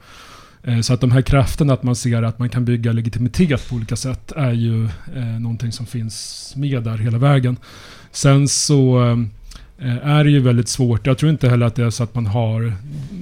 [0.63, 3.75] Eh, så att de här krafterna, att man ser att man kan bygga legitimitet på
[3.75, 7.57] olika sätt, är ju eh, någonting som finns med där hela vägen.
[8.11, 9.17] Sen så Eh,
[9.81, 11.07] är det ju väldigt svårt.
[11.07, 12.73] Jag tror inte heller att det är så att man har,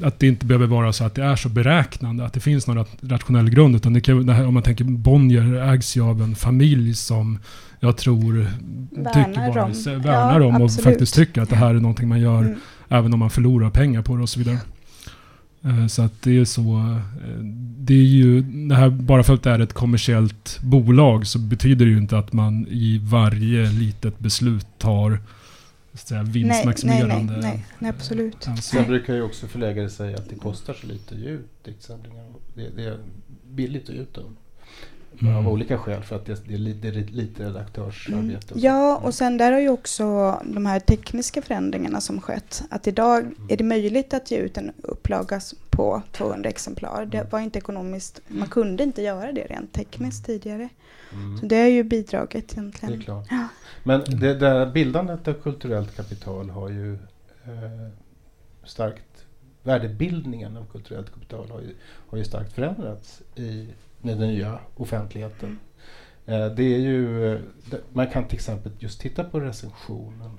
[0.03, 2.85] att det inte behöver vara så att det är så beräknande, att det finns någon
[3.01, 3.75] rationell grund.
[3.75, 7.39] Utan det kan, om man tänker Bonnier ägs ju av en familj som
[7.79, 8.33] jag tror
[8.91, 12.07] värnar tycker bara, om, värnar ja, om och faktiskt tycker att det här är någonting
[12.07, 12.55] man gör mm.
[12.89, 14.59] även om man förlorar pengar på det och så vidare.
[15.63, 16.77] Eh, så att det är så.
[16.79, 17.43] eh,
[17.79, 21.85] Det är ju, det här, bara för att det är ett kommersiellt bolag så betyder
[21.85, 25.19] det ju inte att man i varje litet beslut tar
[25.97, 28.47] säga, Nej, nej, vinstmaximerande nej, nej, nej, absolut.
[28.47, 28.81] ansvar.
[28.81, 32.25] Sen brukar ju också förläggare säga att det kostar så lite att ge ut diktsamlingar.
[32.53, 32.99] Det, det är
[33.43, 34.37] billigt att ge ut dem.
[35.21, 35.35] Mm.
[35.35, 38.37] Av olika skäl, för att det, det är lite, lite redaktörsarbete.
[38.37, 38.53] och så.
[38.53, 38.63] Mm.
[38.65, 40.03] Ja, och sen där har ju också
[40.45, 42.63] de här tekniska förändringarna som skett.
[42.69, 47.05] Att idag är det möjligt att ge ut en upplaga på 200 exemplar.
[47.05, 50.69] Det var inte ekonomiskt, man kunde inte göra det rent tekniskt tidigare.
[51.13, 51.37] Mm.
[51.37, 53.01] Så det har ju bidragit Det är egentligen.
[53.01, 53.27] klart.
[53.29, 53.47] Ja.
[53.83, 57.89] Men det där bildandet av kulturellt kapital har ju eh,
[58.63, 59.25] starkt,
[59.63, 61.75] värdebildningen av kulturellt kapital har ju,
[62.09, 63.67] har ju starkt förändrats i
[64.15, 65.59] den nya offentligheten.
[66.25, 67.39] Eh, det är ju, eh,
[67.93, 70.31] man kan till exempel just titta på recensionen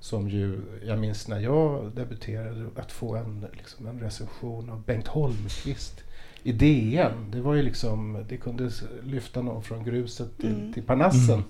[0.00, 5.06] som ju, jag minns när jag debuterade, att få en, liksom en recension av Bengt
[5.06, 6.02] Holmqvist
[6.42, 7.30] i DN.
[7.30, 8.70] Det var ju liksom, det kunde
[9.04, 10.72] lyfta någon från gruset till, Mm.
[10.72, 11.34] till Parnassen.
[11.34, 11.44] Mm.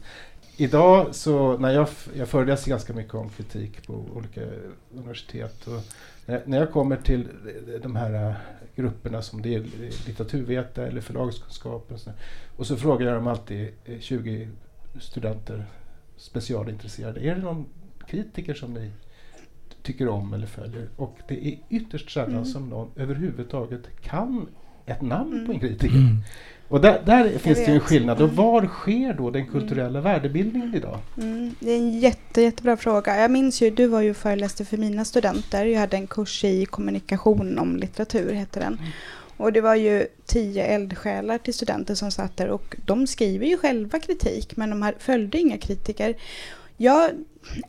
[0.56, 4.40] Idag så, när jag, jag föreläser ganska mycket om kritik på olika
[4.94, 5.80] universitet och
[6.26, 7.28] när, när jag kommer till
[7.82, 8.34] de här eh,
[8.78, 9.60] grupperna som det är
[10.06, 12.10] litteraturvetare eller förlagskunskap och, så,
[12.56, 14.48] och så frågar jag dem alltid, eh, 20
[15.00, 15.64] studenter
[16.16, 17.66] specialintresserade, är det någon
[18.06, 18.90] kritiker som ni
[19.82, 20.88] tycker om eller följer?
[20.96, 22.44] Och det är ytterst sällan Mm.
[22.44, 24.46] som någon överhuvudtaget kan
[24.86, 25.60] ett namn på en Mm.
[25.60, 25.96] kritiker.
[25.96, 26.16] Mm.
[26.68, 28.16] Och där, där finns det ju en skillnad.
[28.20, 28.36] Och Mm.
[28.36, 30.98] var sker då den kulturella värdebildningen idag?
[31.16, 33.20] Mm, det är en jätte, jättebra fråga.
[33.20, 35.64] Jag minns ju, du var ju föreläste för mina studenter.
[35.66, 38.72] Jag hade en kurs i kommunikation om litteratur, hette den.
[38.74, 38.90] Mm.
[39.36, 43.56] Och det var ju tio eldsjälar till studenter som satt där och de skriver ju
[43.56, 46.14] själva kritik men de här följde inga kritiker.
[46.76, 47.10] Ja,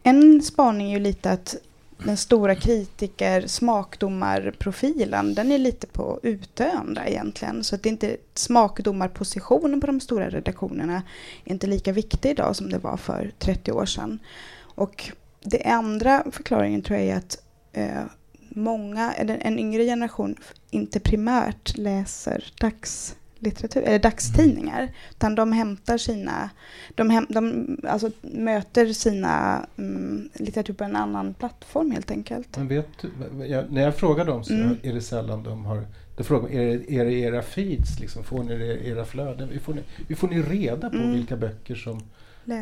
[0.03, 1.55] en spaning är ju lite att
[2.03, 7.63] den stora kritiker smakdomarprofilen den är lite på utdöende egentligen.
[7.63, 11.03] Så att det är inte smakdomarpositionen på de stora redaktionerna
[11.45, 14.19] är inte lika viktig idag som det var för 30 år sedan.
[14.59, 18.03] Och det andra förklaringen tror jag är att eh,
[18.49, 20.35] många, eller en yngre generation
[20.69, 24.91] inte primärt läser dags dagslitteratur, eller dagstidningar.
[25.12, 26.49] Utan de hämtar sina,
[26.95, 32.58] de, häm, de alltså, möter sina mm, litteratur på en annan plattform helt enkelt.
[32.58, 34.75] Men vet du, jag, när jag frågar dem så Mm.
[34.84, 35.88] är det sällan de har...
[36.17, 37.99] Då frågar är det, är det era feeds?
[37.99, 39.49] Liksom, får ni det, era flöden?
[39.49, 41.12] Hur får ni, hur får ni reda på Mm.
[41.13, 42.04] vilka böcker som man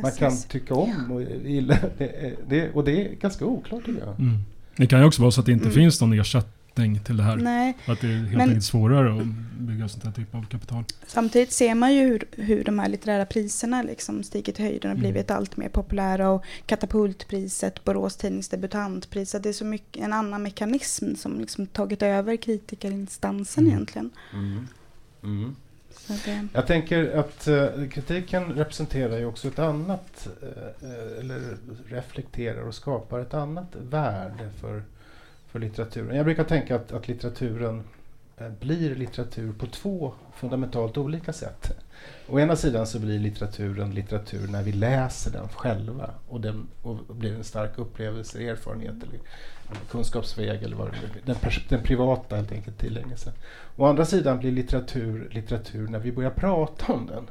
[0.01, 0.17] Läses.
[0.19, 1.77] kan tycka om och gilla?
[1.97, 4.19] Det, det, och det är ganska oklart tycker jag.
[4.19, 4.37] Mm.
[4.77, 5.75] Det kan ju också vara så att det inte Mm.
[5.75, 6.53] finns någon ersättning
[7.05, 7.35] till det här.
[7.35, 9.25] Nej, Att det är helt Men- enkelt svårare att
[9.59, 10.83] bygga sånt här typ av kapital.
[11.07, 14.97] Samtidigt ser man ju hur, hur de här litterära priserna liksom stigit i höjden och
[14.97, 14.99] Mm.
[15.11, 16.29] blivit allt mer populära.
[16.29, 19.35] Och Katapultpriset, Borås Tidnings debutantpris.
[19.35, 23.73] att Det är så mycket, en annan mekanism som liksom tagit över kritikarinstansen Mm.
[23.75, 24.09] egentligen.
[24.33, 24.67] Mm.
[25.23, 25.55] Mm.
[25.91, 31.57] Så det, Jag tänker att eh, kritiken representerar ju också ett annat, eh, eh, eller
[31.89, 34.83] reflekterar och skapar ett annat värde för,
[35.57, 36.15] för litteraturen.
[36.15, 37.83] Jag brukar tänka att, att litteraturen
[38.37, 41.71] eh, blir litteratur på två fundamentalt olika sätt.
[42.29, 47.15] Å ena sidan så blir litteraturen litteratur när vi läser den själva och den och
[47.15, 49.19] blir en stark upplevelse, erfarenhet eller
[49.89, 51.35] kunskapsväg eller vad det den,
[51.69, 53.33] den privata helt enkelt tillägnelsen.
[53.75, 57.27] Å andra sidan blir litteratur litteratur när vi börjar prata om den.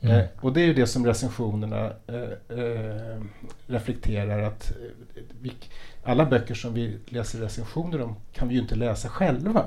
[0.00, 0.16] Mm.
[0.16, 3.22] Eh, och det är ju det som recensionerna eh, eh,
[3.66, 5.52] reflekterar att eh, vi,
[6.08, 9.64] alla böcker som vi läser recensioner om kan vi ju inte läsa själva.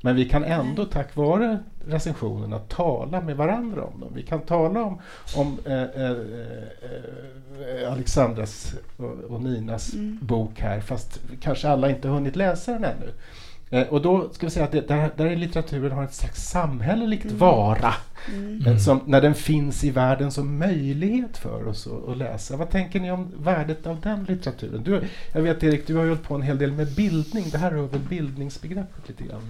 [0.00, 4.12] Men vi kan ändå tack vare recensionerna tala med varandra om dem.
[4.14, 5.00] Vi kan tala om,
[5.36, 10.18] om eh, eh, eh, Alexandras och, och Ninas Mm.
[10.22, 13.12] bok här fast kanske alla inte hunnit läsa den ännu.
[13.70, 16.48] Eh, och då ska vi säga att det, där, där är litteraturen har ett slags
[16.50, 17.38] samhälleligt Mm.
[17.38, 17.94] vara.
[18.34, 18.66] mm.
[18.66, 22.56] Eh, Som, när den finns i världen som möjlighet för oss att, att läsa.
[22.56, 24.82] Vad tänker ni om värdet av den litteraturen?
[24.84, 25.02] Du,
[25.34, 27.44] jag vet Erik, du har ju hållit på en hel del med bildning.
[27.52, 29.40] Det här rör väl bildningsbegreppet lite grann?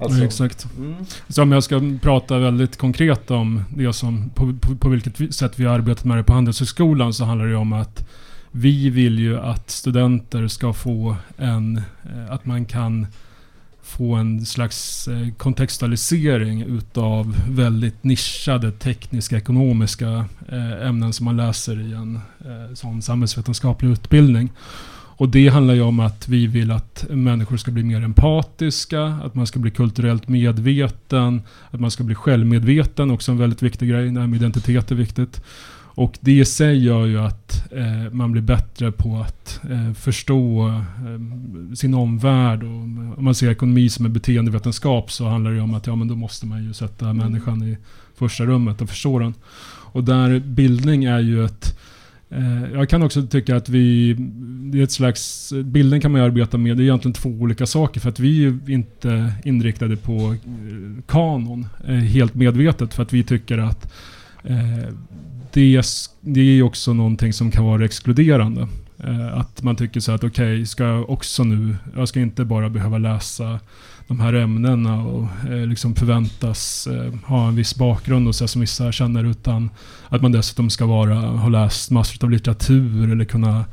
[0.00, 0.66] Alltså, Ja, exakt.
[0.76, 0.94] Mm,
[1.28, 5.32] Så om jag ska prata väldigt konkret om det som, på, på, på vilket vi-
[5.32, 8.08] sätt vi har arbetat med det på Handelshögskolan så handlar det om att
[8.52, 13.06] vi vill ju att studenter ska få en, eh, att man kan
[13.82, 21.80] få en slags eh, kontextualisering utav väldigt nischade tekniska ekonomiska eh, ämnen som man läser
[21.80, 22.20] i en
[22.74, 24.50] sån samhällsvetenskaplig utbildning.
[25.18, 29.34] Och det handlar ju om att vi vill att människor ska bli mer empatiska, att
[29.34, 34.10] man ska bli kulturellt medveten, att man ska bli självmedveten, också en väldigt viktig grej.
[34.10, 35.42] Det här med identitet är viktigt.
[35.98, 40.68] Och det i sig gör ju att eh, man blir bättre på att eh, förstå
[40.68, 45.74] eh, sin omvärld och om man ser ekonomi som en beteendevetenskap så handlar det om
[45.74, 47.16] att ja, men då måste man ju sätta mm.
[47.16, 47.76] människan i
[48.14, 49.34] första rummet och förstå den.
[49.92, 51.78] Och där bildning är ju ett
[52.30, 54.16] eh, jag kan också tycka att vi,
[54.72, 58.00] det är ett slags, bildning kan man arbeta med, det är egentligen två olika saker
[58.00, 63.58] för att vi är inte inriktade på eh, kanon helt medvetet för att vi tycker
[63.58, 63.92] att
[65.52, 65.82] det,
[66.20, 68.68] det är också någonting som kan vara exkluderande.
[69.04, 72.44] Eh, att man tycker så att okej, okay, ska jag också nu, jag ska inte
[72.44, 73.60] bara behöva läsa
[74.06, 78.60] de här ämnena och eh, liksom förväntas eh, ha en viss bakgrund och så som
[78.60, 79.70] vissa känner utan
[80.08, 83.64] att man dessutom ska vara, ha läst massor av litteratur eller kunna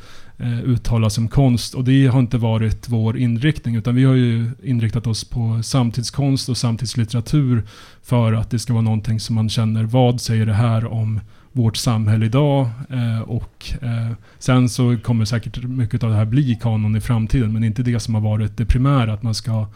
[0.63, 1.73] uttala sig om konst.
[1.73, 6.49] Och det har inte varit vår inriktning utan vi har ju inriktat oss på samtidskonst
[6.49, 7.63] och samtidslitteratur
[8.03, 11.19] för att det ska vara någonting som man känner, vad säger det här om
[11.55, 16.55] vårt samhälle idag eh, och eh, sen så kommer säkert mycket av det här bli
[16.55, 19.67] kanon i framtiden men inte det som har varit det primära att man ska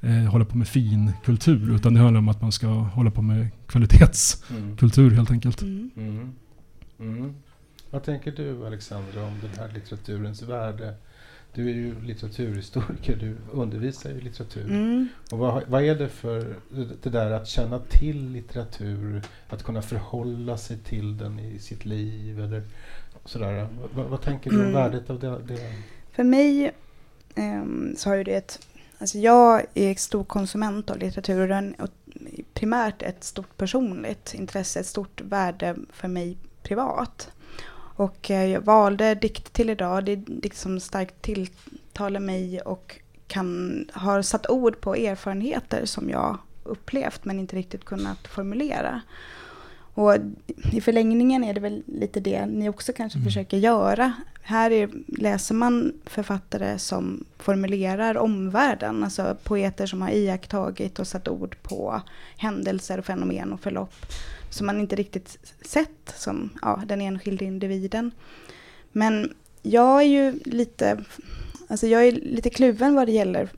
[0.00, 3.22] eh, hålla på med fin kultur utan det handlar om att man ska hålla på
[3.22, 5.16] med kvalitetskultur mm.
[5.16, 5.62] helt enkelt.
[5.62, 5.90] Mm.
[5.96, 6.34] Mm.
[7.00, 7.34] mm.
[7.90, 10.94] Vad tänker du Alexandra om den här litteraturens värde?
[11.54, 14.64] Du är ju litteraturhistoriker, du undervisar i litteratur.
[14.64, 15.08] Mm.
[15.30, 16.56] Och vad, vad, är det för
[17.02, 22.40] det där att känna till litteratur, att kunna förhålla sig till den i sitt liv
[22.40, 22.62] eller
[23.24, 23.68] sådär.
[23.94, 24.74] Vad, vad tänker du om mm.
[24.74, 25.38] värdet av det?
[25.54, 25.72] det?
[26.12, 26.72] För mig
[27.36, 28.68] um, så har ju det ett
[29.00, 31.90] Alltså jag är stor konsument av litteraturen och
[32.54, 37.30] primärt ett stort personligt intresse, ett stort värde för mig privat.
[37.98, 40.04] Och eh, jag valde dikt till idag.
[40.04, 46.10] Det är dikt som starkt tilltalar mig och kan, har satt ord på erfarenheter som
[46.10, 49.00] jag upplevt men inte riktigt kunnat formulera.
[49.98, 50.16] Och
[50.72, 53.24] i förlängningen är det väl lite det ni också kanske mm.
[53.24, 54.12] försöker göra.
[54.42, 61.28] Här är, läser man författare som formulerar omvärlden, alltså poeter som har iakttagit och satt
[61.28, 62.02] ord på
[62.36, 63.94] händelser, och fenomen och förlopp
[64.50, 68.10] som man inte riktigt sett som ja, den enskilde individen.
[68.92, 71.04] Men jag är ju lite,
[71.68, 73.48] alltså jag är lite kluven vad det gäller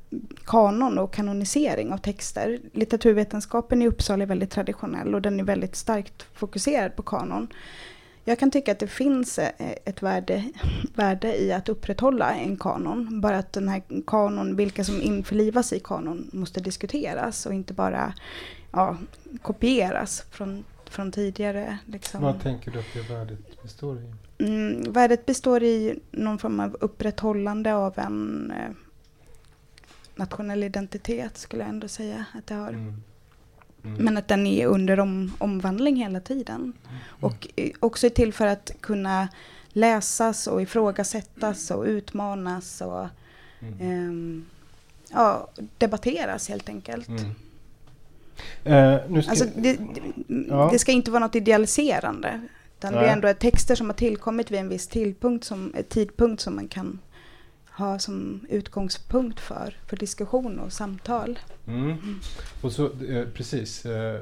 [0.44, 2.58] kanon och kanonisering av texter.
[2.72, 7.48] Litteraturvetenskapen i Uppsala är väldigt traditionell och den är väldigt starkt fokuserad på kanon.
[8.24, 9.50] Jag kan tycka att det finns eh,
[9.84, 10.44] ett värde,
[10.94, 13.20] värde i att upprätthålla en kanon.
[13.20, 18.14] Bara att den här kanon, vilka som införlivas i kanon måste diskuteras och inte bara
[18.72, 18.96] ja,
[19.42, 21.78] kopieras från från tidigare.
[21.86, 22.22] Liksom.
[22.22, 24.14] Vad tänker du att det värdet består i?
[24.40, 28.70] Mm, värdet består i någon form av upprätthållande av en eh,
[30.14, 32.68] nationell identitet skulle jag ändå säga att det har.
[32.68, 33.02] Mm.
[33.84, 34.04] Mm.
[34.04, 36.60] Men att den är under om, omvandling hela tiden.
[36.60, 36.74] Mm.
[37.20, 39.28] Och eh, också till för att kunna
[39.68, 43.02] läsas och ifrågasättas och utmanas och
[43.80, 44.12] eh,
[45.12, 45.48] ja,
[45.78, 47.08] debatteras helt enkelt.
[47.08, 47.16] Uh,
[49.20, 49.78] ska, alltså, det,
[50.48, 50.68] ja.
[50.72, 52.40] det, ska inte vara något idealiserande.
[52.80, 56.54] Utan det är ändå texter som har tillkommit vid en viss tidpunkt som, tidpunkt som
[56.54, 56.98] man kan
[57.70, 61.38] ha som utgångspunkt för, för diskussion och samtal.
[61.66, 61.82] Mm.
[61.82, 62.20] Mm.
[62.62, 63.86] Och så, eh, precis.
[63.86, 64.14] Eh,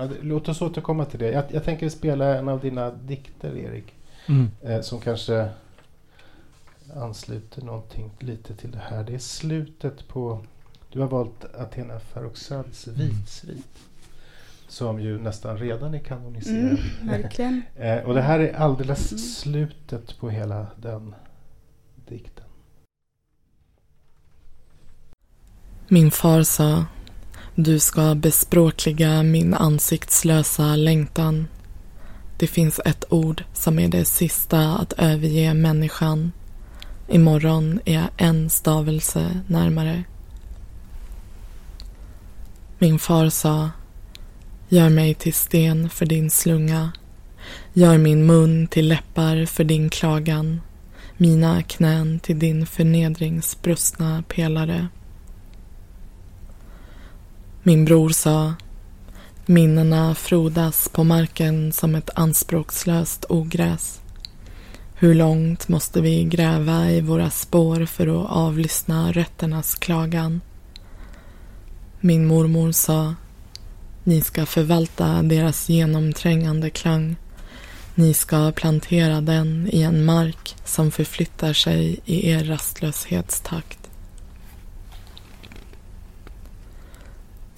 [0.00, 1.30] eh, låt oss återkomma till det.
[1.30, 3.94] Jag, jag, tänker spela en av dina dikter, Erik.
[4.26, 4.82] Mm.
[4.82, 5.48] Som kanske
[6.96, 9.04] ansluter någonting lite till det här.
[9.04, 10.44] Det är slutet på
[10.92, 12.98] du har valt Athena Farrokhzads mm.
[12.98, 13.78] Vitsvit.
[14.68, 16.58] Som ju nästan redan är kanoniserad.
[16.58, 17.62] Mm, verkligen.
[17.76, 19.18] eh, och det här är alldeles mm.
[19.18, 21.14] slutet på hela den
[22.08, 22.44] dikten.
[25.88, 26.84] Min far sa
[27.54, 31.48] Du ska bespråkliga min ansiktslösa längtan.
[32.38, 36.32] Det finns ett ord som är det sista att överge människan.
[37.08, 40.04] Imorgon är jag en stavelse närmare.
[42.78, 43.70] Min far sa
[44.68, 46.92] Gör mig till sten för din slunga.
[47.72, 50.60] Gör min mun till läppar för din klagan.
[51.16, 54.88] Mina knän till din förnedringsbrustna pelare.
[57.62, 58.54] Min bror sa
[59.46, 64.00] Minnena frodas på marken som ett anspråkslöst ogräs.
[64.94, 70.40] Hur långt måste vi gräva i våra spår för att avlyssna rötternas klagan?
[72.00, 73.14] Min mormor sa
[74.08, 77.16] ni ska förvalta deras genomträngande klang.
[77.94, 83.78] Ni ska plantera den i en mark som förflyttar sig i er rastlöshetstakt.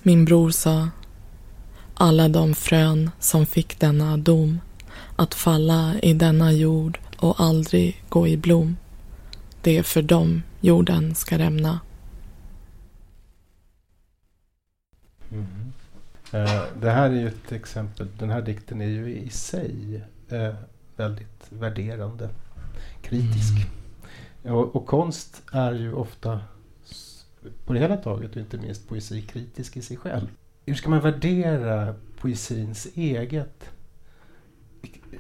[0.03, 0.88] Min bror sa
[1.94, 4.61] alla de frön som fick denna dom
[5.16, 8.76] att falla i denna jord och aldrig gå i blom.
[9.62, 11.80] Det är för dem jorden ska rämna.
[16.32, 18.06] Eh, det här är ju ett exempel.
[18.18, 20.54] Den här dikten är ju i sig eh,
[20.96, 22.28] väldigt värderande,
[23.02, 23.52] kritisk.
[24.44, 24.56] Mm.
[24.56, 26.40] Och, och konst är ju ofta
[27.66, 30.26] på det hela taget och inte minst poesi kritisk i sig själv.
[30.66, 33.70] Hur ska man värdera poesins eget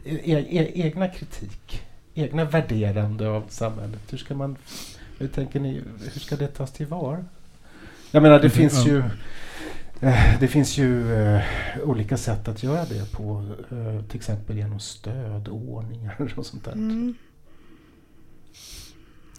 [0.04, 1.82] e, e, egna kritik,
[2.14, 4.00] egna värderande av samhället?
[4.10, 4.56] Hur ska man,
[5.18, 5.82] hur tänker ni,
[6.12, 7.24] hur ska det tas tillvara?
[8.10, 8.92] Jag menar det Det- finns ja.
[8.92, 9.02] ju
[10.40, 11.42] det finns ju eh,
[11.84, 16.72] olika sätt att göra det på, eh, till exempel genom stödordningar och sånt där.
[16.72, 17.14] Mm.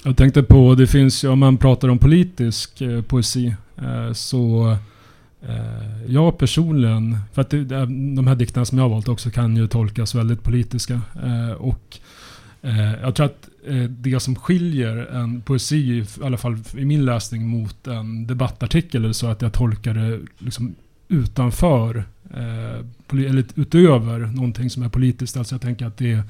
[0.03, 4.71] Jag tänkte på, det finns ju, om man pratar om politisk eh, poesi, eh, så
[5.41, 7.85] eh, jag personligen, för att det,
[8.15, 11.01] de här dikterna som jag har valt också kan ju tolkas väldigt politiska.
[11.23, 11.99] Eh, och eh,
[13.01, 17.47] jag tror att eh, det som skiljer en poesi, i alla fall i min läsning,
[17.47, 20.75] mot en debattartikel är så att jag tolkar det liksom
[21.07, 25.37] utanför, eh, eller utöver någonting som är politiskt.
[25.37, 26.21] Alltså jag tänker att det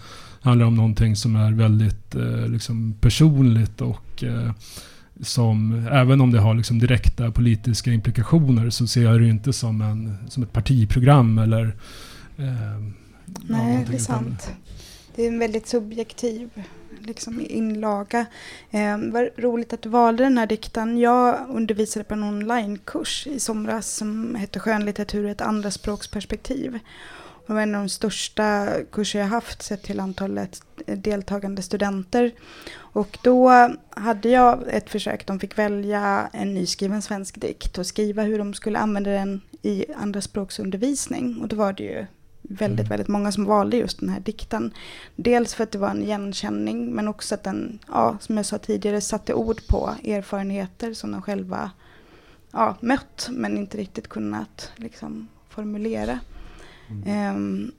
[0.42, 4.52] handlar om någonting som är väldigt eh, liksom personligt och eh,
[5.22, 9.82] som, även om det har liksom direkta politiska implikationer så ser jag det inte som,
[9.82, 11.76] en, som ett partiprogram eller
[12.38, 12.84] eh,
[13.48, 14.52] Nej, det är sant.
[15.20, 16.64] Det är en väldigt subjektiv
[17.00, 18.26] liksom, inlaga.
[18.72, 20.98] Eh, vad roligt att du valde den här dikten.
[20.98, 26.80] Jag undervisade på en onlinekurs i somras som hette Skönlitteratur ur ett andraspråksperspektiv.
[27.48, 32.32] Det var en av de största kurser jag haft sett till antalet deltagande studenter.
[32.76, 38.24] Och då hade jag ett försök, de fick välja en nyskriven svensk dikt och skriva
[38.24, 41.42] hur de skulle använda den i andraspråksundervisning.
[41.42, 42.06] Och då var det ju
[42.50, 42.90] väldigt, Mm.
[42.90, 44.74] väldigt många som valde just den här dikten.
[45.16, 48.58] Dels för att det var en igenkänning men också att den, ja, som jag sa
[48.58, 51.72] tidigare, satte ord på erfarenheter som de själva
[52.52, 56.20] ja, mött men inte riktigt kunnat liksom, formulera.
[56.90, 57.04] Mm.
[57.08, 57.72] Ehm,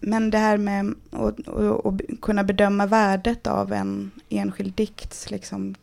[0.00, 5.74] men det här med att, kunna bedöma värdet av en enskild dikts liksom,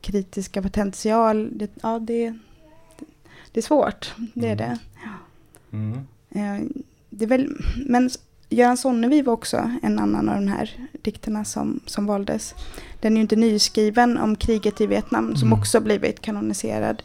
[0.00, 2.38] kritiska potential, det, ja, det,
[3.52, 4.14] det är svårt.
[4.34, 4.56] Det är Mm.
[4.56, 4.78] det.
[5.72, 5.98] Mm.
[6.30, 6.66] Eh,
[7.18, 7.56] det är väl,
[7.86, 8.10] men
[8.48, 12.54] Göran Sonnevi var också en annan av de här dikterna som, som valdes.
[13.00, 15.58] Den är ju inte nyskriven om kriget i Vietnam som Mm.
[15.58, 17.02] också blivit kanoniserad.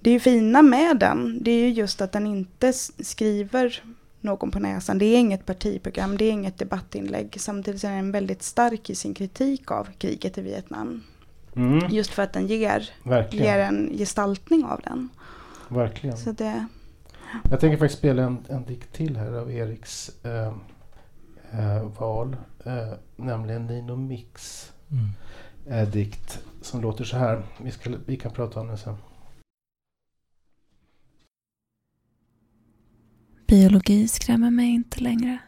[0.00, 3.82] Det är ju fina med den, det är ju just att den inte skriver
[4.20, 4.98] någon på näsan.
[4.98, 7.36] Det är inget partiprogram, det är inget debattinlägg.
[7.40, 11.02] Samtidigt är den väldigt stark i sin kritik av kriget i Vietnam.
[11.56, 11.90] Mm.
[11.90, 13.44] Just för att den ger, Verkligen.
[13.46, 15.08] ger en gestaltning av den.
[15.68, 16.16] Verkligen.
[16.16, 16.66] Så det,
[17.50, 20.54] Jag tänker faktiskt spela en, en dikt till här av Eriks eh,
[21.52, 22.36] eh, val.
[22.64, 25.08] Eh, nämligen Nino Mix Mm.
[25.66, 27.42] eh, dikt som låter så här.
[27.62, 28.96] Vi, ska, vi kan prata om den sen.
[33.46, 35.38] Biologi skrämmer mig inte längre.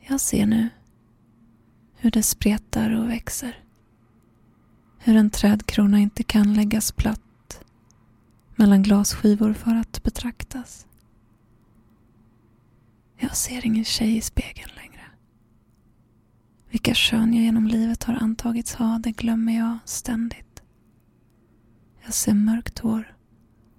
[0.00, 0.68] Jag ser nu
[1.96, 3.58] hur det spretar och växer.
[4.98, 7.21] Hur en trädkrona inte kan läggas platt
[8.62, 10.86] mellan glasskivor för att betraktas.
[13.16, 15.04] Jag ser ingen tjej i spegeln längre.
[16.70, 20.62] Vilka kön jag genom livet har antagits ha, det glömmer jag ständigt.
[22.04, 23.16] Jag ser mörkt hår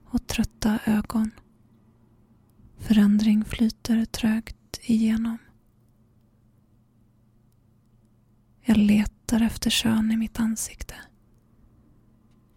[0.06, 1.32] och trötta ögon.
[2.78, 5.38] Förändring flyter trögt igenom.
[8.62, 10.96] Jag letar efter kön i mitt ansikte.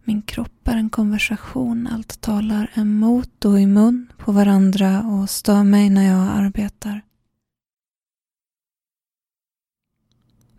[0.09, 1.87] Min kropp är en konversation.
[1.87, 7.03] Allt talar emot och i mun på varandra och stör mig när jag arbetar.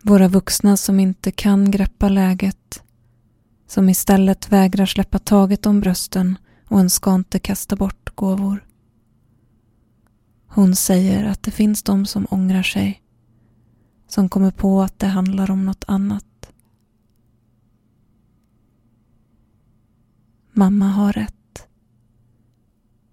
[0.02, 2.82] Våra vuxna som inte kan greppa läget.
[3.66, 6.38] Som istället vägrar släppa taget om brösten
[6.68, 8.64] och en ska inte kasta bort gåvor.
[10.46, 13.02] Hon säger att det finns de som ångrar sig.
[14.08, 16.27] Som kommer på att det handlar om något annat.
[20.58, 21.68] Mamma har rätt.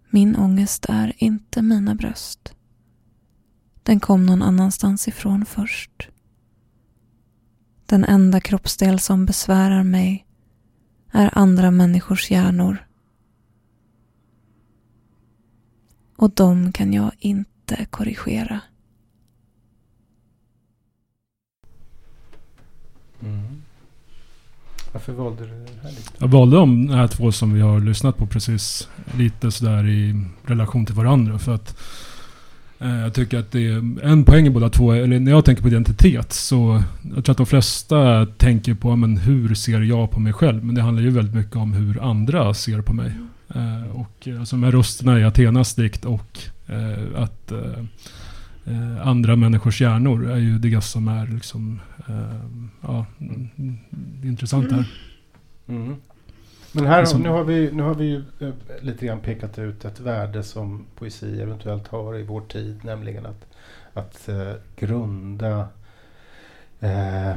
[0.10, 2.56] Min ångest är inte mina bröst.
[3.84, 6.10] Den kom någon annanstans ifrån först.
[7.86, 10.28] Den enda kroppsdel som besvärar mig
[11.12, 12.88] är andra människors hjärnor.
[16.16, 18.62] Och dem kan jag inte korrigera.
[23.22, 23.64] Mm.
[24.96, 26.12] Varför valde du den här Lite?
[26.18, 30.86] Jag valde de här två som vi har lyssnat på precis lite sådär i relation
[30.86, 31.39] till varandra.
[31.39, 31.78] För att
[32.80, 34.91] eh, jag tycker att det är en poäng i båda två.
[34.91, 36.84] Eller när jag tänker på identitet så
[37.16, 40.64] jag tror att de flesta tänker på men hur ser jag på mig själv.
[40.64, 43.12] Men det handlar ju väldigt mycket om hur andra ser på mig.
[43.56, 47.80] Eh, och eh, alltså med rösterna i Athenas dikt och eh, att eh,
[48.66, 51.80] eh andra människors hjärnor är ju det som är liksom,
[52.10, 52.45] eh,
[52.82, 53.78] ja, mm,
[54.24, 54.91] intressant här.
[55.68, 55.95] Mm.
[56.72, 59.86] Men här, Som- nu har vi, nu har vi ju eh, lite grann pekat ut
[59.86, 63.45] ett värde som poesi eventuellt har i vår tid, nämligen att,
[63.93, 65.68] att eh, grunda
[66.80, 67.32] eh,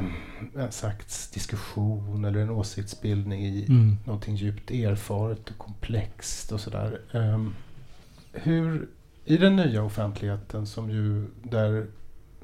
[0.55, 3.97] en slags diskussion eller en åsiktsbildning i Mm.
[4.05, 7.01] någonting djupt erfaret och komplext och sådär.
[7.11, 7.53] Ehm,
[8.33, 8.87] hur,
[9.25, 11.85] i den nya offentligheten som ju där,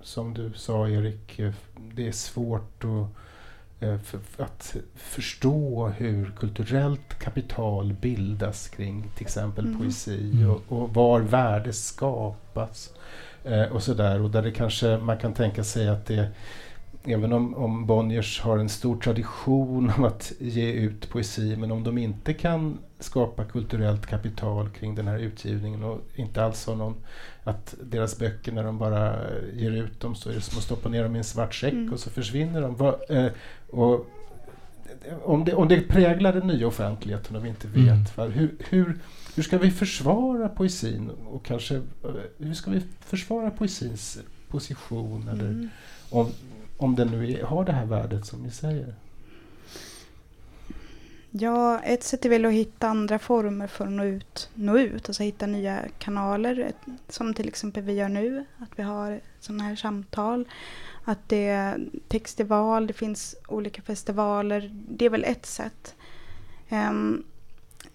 [0.05, 1.53] som du sa Erik, eh,
[1.95, 3.99] det är svårt att, eh,
[4.37, 9.79] att förstå hur kulturellt kapital bildas kring till exempel Mm.
[9.79, 10.49] poesi Mm.
[10.49, 12.93] och, och var värde skapas
[13.43, 14.21] eh, och sådär.
[14.21, 16.31] Och där det kanske man kan tänka sig att det
[17.07, 21.83] Även om, om Bonniers har en stor tradition av att ge ut poesi, men om
[21.83, 26.95] de inte kan skapa kulturellt kapital kring den här utgivningen och inte alls har någon,
[27.45, 29.15] att deras böcker när de bara
[29.53, 31.73] ger ut dem så är det som att stoppa ner dem i en svart säck
[31.73, 31.93] Mm.
[31.93, 32.75] och så försvinner de.
[32.75, 33.27] Va, eh,
[33.69, 34.05] och
[35.23, 38.03] om, det, om det präglar den nya offentligheten och vi inte vet, Mm.
[38.15, 38.97] va, hur, hur,
[39.35, 41.81] hur ska vi försvara poesin och kanske eh,
[42.37, 44.19] hur ska vi försvara poesins
[44.49, 45.69] position eller Mm.
[46.09, 46.31] om,
[46.77, 48.93] om den nu är, har det här värdet som ni säger.
[51.39, 55.09] Ja, ett sätt är väl att hitta andra former för att nå ut, nå ut
[55.09, 56.71] alltså hitta nya kanaler.
[57.09, 60.45] Som till exempel vi gör nu, att vi har sådana här samtal.
[61.03, 64.71] Att det är textival, det finns olika festivaler.
[64.89, 65.95] Det är väl ett sätt.
[66.69, 67.23] Ehm,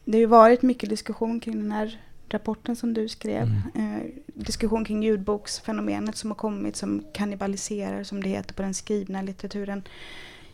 [0.05, 3.47] det har ju varit mycket diskussion kring den här rapporten som du skrev.
[3.75, 9.23] Eh, diskussion kring ljudboksfenomenet som har kommit som kannibaliserar, som det heter på den skrivna
[9.23, 9.83] litteraturen.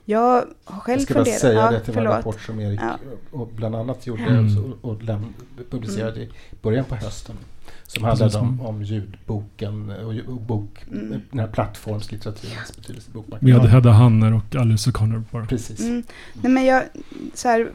[0.08, 1.40] Jag har själv Jag ska bara funderat...
[1.40, 2.12] säga ja, det till en förlåt.
[2.16, 2.98] rapport som Erik Ja.
[3.30, 4.64] och bland annat gjorde Mm.
[4.82, 5.34] och, och läm,
[5.70, 6.30] publicerade i
[6.62, 7.36] början på hösten.
[7.86, 11.20] Som handlade om, om ljudboken och, och bok, Mm.
[11.30, 13.62] den här plattformslitteraturens betydelse i bokmarknaden.
[13.62, 15.46] Med Hedda Hanner och Alice O'Connor bara.
[15.46, 15.80] Precis.
[15.80, 16.02] Mm.
[16.32, 16.82] Nej, men jag,
[17.34, 17.70] så här,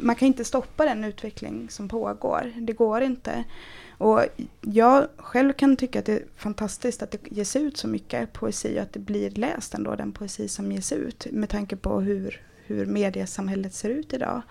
[0.00, 2.52] man kan inte stoppa den utveckling som pågår.
[2.60, 3.44] Det går inte.
[4.02, 4.26] Och
[4.60, 8.78] jag själv kan tycka att det är fantastiskt att det ges ut så mycket poesi
[8.78, 11.26] och att det blir läst ändå, den poesi som ges ut.
[11.32, 14.42] Med tanke på hur, hur mediesamhället ser ut idag.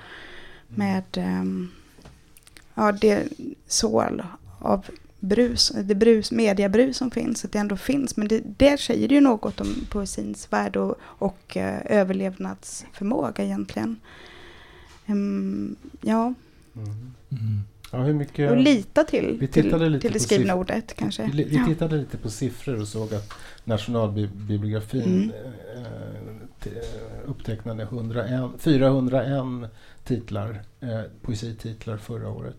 [0.67, 1.69] Med ehm,
[2.73, 3.27] ja, det
[3.67, 4.23] sål
[4.59, 4.85] av
[5.19, 8.17] brus, det brus, mediabrus som finns, att det ändå finns.
[8.17, 13.99] Men det, där säger det ju något om poesins värde och, och eh, överlevnadsförmåga egentligen.
[15.05, 16.33] Ehm, ja,
[16.75, 17.13] Mm.
[17.29, 17.59] Mm.
[17.91, 18.51] Ja, hur mycket...
[18.51, 20.59] och lita till, Vi till, tittade lite till det på skrivna siffror.
[20.59, 21.29] ordet kanske.
[21.33, 21.65] Vi, vi Ja.
[21.67, 23.33] tittade lite på siffror och såg att
[23.63, 25.29] nationalbibliografin Mm.
[25.75, 26.69] eh, t-
[27.25, 29.69] upptecknade 101, 401
[30.03, 30.87] titlar, eh,
[31.21, 32.57] poesititlar förra året.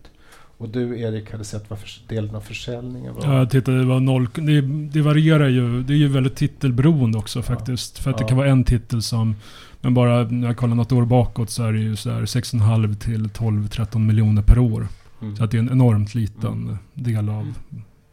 [0.57, 3.23] Och du Erik hade sett vad förs- delen av försäljningen var.
[3.25, 4.27] Ja, jag tittade, det var noll.
[4.35, 4.61] Det,
[4.91, 5.83] det varierar ju.
[5.83, 7.99] Det är ju väldigt titelberoende också faktiskt.
[7.99, 8.25] För att Ja.
[8.25, 9.35] det kan vara en titel som...
[9.81, 12.95] Men bara när jag kollar något år bakåt så är det ju så här 6,5
[12.95, 14.87] till 12-13 miljoner per år.
[15.23, 15.35] Mm.
[15.35, 16.77] Så att det är en enormt liten Mm.
[16.93, 17.53] del av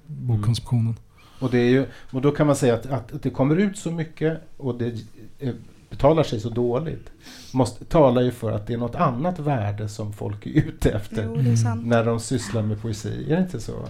[0.07, 0.95] bokkonsumtionen.
[1.41, 3.79] Och, det är ju, och då kan man säga att, att, att det kommer ut
[3.79, 4.95] så mycket och det
[5.39, 5.55] eh,
[5.91, 7.11] betalar sig så dåligt.
[7.53, 11.25] Måste, talar ju för att det är något annat värde som folk är ute efter
[11.25, 11.89] Jo, är Mm.
[11.89, 13.27] när de sysslar med poesi.
[13.33, 13.89] Är det inte så?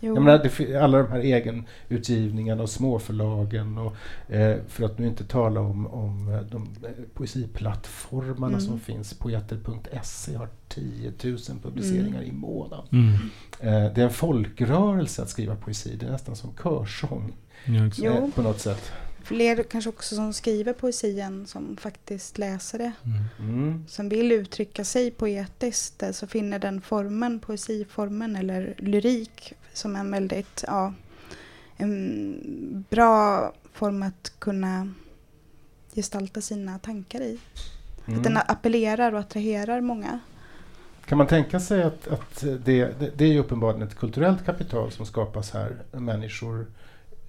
[0.00, 0.14] Jo.
[0.14, 3.96] Jag menar, alla de här egenutgivningarna och småförlagen och
[4.34, 8.60] eh, för att nu inte tala om, om eh, de eh, poesiplattformarna Mm.
[8.60, 9.14] som finns.
[9.14, 12.86] Poeter.se har 10 000 publiceringar i månaden.
[12.92, 13.12] Mm.
[13.60, 15.96] Eh, det är en folkrörelse att skriva poesi.
[16.00, 17.32] Det är nästan som körsång
[17.96, 18.92] Ja, eh, på något sätt.
[19.24, 22.92] Fler kanske också som skriver poesi än som faktiskt läser det.
[23.04, 23.24] Mm.
[23.54, 23.84] Mm.
[23.88, 26.02] Som vill uttrycka sig poetiskt.
[26.12, 30.94] Så finner den formen, poesiformen eller lyrik som en väldigt ja,
[31.76, 34.94] en bra form att kunna
[35.94, 37.38] gestalta sina tankar i.
[38.04, 38.42] Att den Mm.
[38.48, 40.20] appellerar och attraherar många.
[41.06, 44.92] Kan man tänka sig att, att det, det, det är ju uppenbarligen ett kulturellt kapital
[44.92, 45.76] som skapas här.
[45.92, 46.66] Människor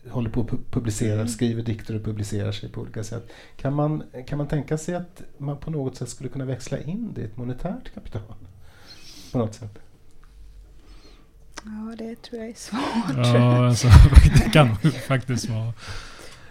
[0.09, 1.27] håller på att pu- publicera, Mm.
[1.27, 3.31] skriver dikter och publicerar sig på olika sätt.
[3.57, 7.11] Kan man, kan man tänka sig att man på något sätt skulle kunna växla in
[7.15, 8.21] det i ett monetärt kapital?
[9.31, 9.79] På något sätt.
[11.65, 13.25] Ja, det tror jag är svårt.
[13.25, 13.87] Ja, alltså,
[14.43, 14.75] det kan
[15.07, 15.73] faktiskt vara.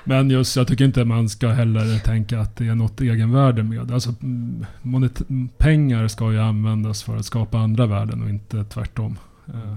[0.05, 3.91] Men just, jag tycker inte man ska heller tänka att det är något egenvärde med.
[3.93, 5.23] Alltså, mm, monet,
[5.59, 9.19] pengar ska ju användas för att skapa andra värden och inte tvärtom.
[9.49, 9.77] Eh,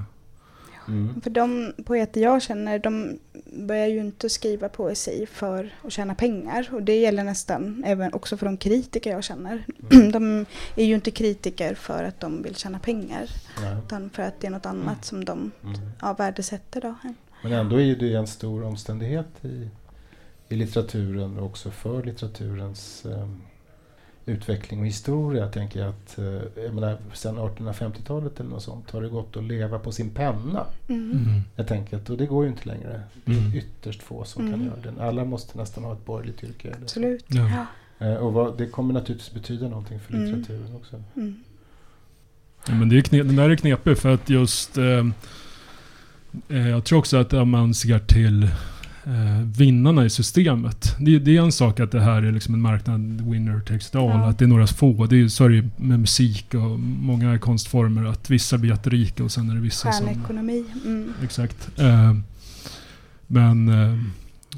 [0.87, 1.21] Mm.
[1.21, 6.69] För de poeter jag känner, de börjar ju inte skriva poesi för att tjäna pengar.
[6.71, 9.65] Och det gäller nästan även också för de kritiker jag känner.
[9.91, 10.11] Mm.
[10.11, 13.29] De är ju inte kritiker för att de vill tjäna pengar.
[13.61, 13.77] Nej.
[13.85, 15.79] Utan för att det är något annat som de Mm.
[16.01, 16.81] ja, värdesätter.
[16.81, 16.95] Då.
[17.43, 19.69] Men ändå är det en stor omständighet i,
[20.49, 23.41] i litteraturen och också för litteraturens ehm,
[24.25, 25.41] utveckling och historia.
[25.43, 29.43] Jag tänker att eh, jag menar, sedan 1850-talet eller något sånt har det gått att
[29.43, 30.65] leva på sin penna.
[30.87, 31.11] Mm.
[31.11, 31.41] Mm.
[31.55, 33.01] Jag tänker att, och det går ju inte längre.
[33.25, 33.53] Det är Mm.
[33.57, 34.67] ytterst få som kan Mm.
[34.67, 35.03] göra det.
[35.03, 36.75] Alla måste nästan ha ett borgerligt yrke.
[36.81, 37.25] Absolut.
[37.27, 37.65] Ja.
[38.07, 40.25] Eh, och vad, det kommer naturligtvis betyda någonting för Mm.
[40.25, 41.03] litteraturen också.
[41.15, 41.43] Mm.
[42.67, 44.77] Ja, men det är kne- den där är knepig för att just...
[44.77, 45.05] Eh,
[46.49, 48.49] eh, jag tror också att om man ser till
[49.57, 50.95] vinnarna i systemet.
[50.99, 53.95] Det, det är en sak att det här är liksom en marknad, winner takes it
[53.95, 54.09] all.
[54.09, 54.29] Ja.
[54.29, 55.05] Att det är några få.
[55.05, 58.05] Det är, så är det med musik och många konstformer.
[58.05, 60.07] Att vissa blir jätterika och sen är det vissa som...
[60.07, 60.65] Stjärnekonomi.
[60.85, 61.13] Mm.
[61.23, 61.79] Exakt.
[61.79, 62.15] Eh,
[63.27, 63.71] men...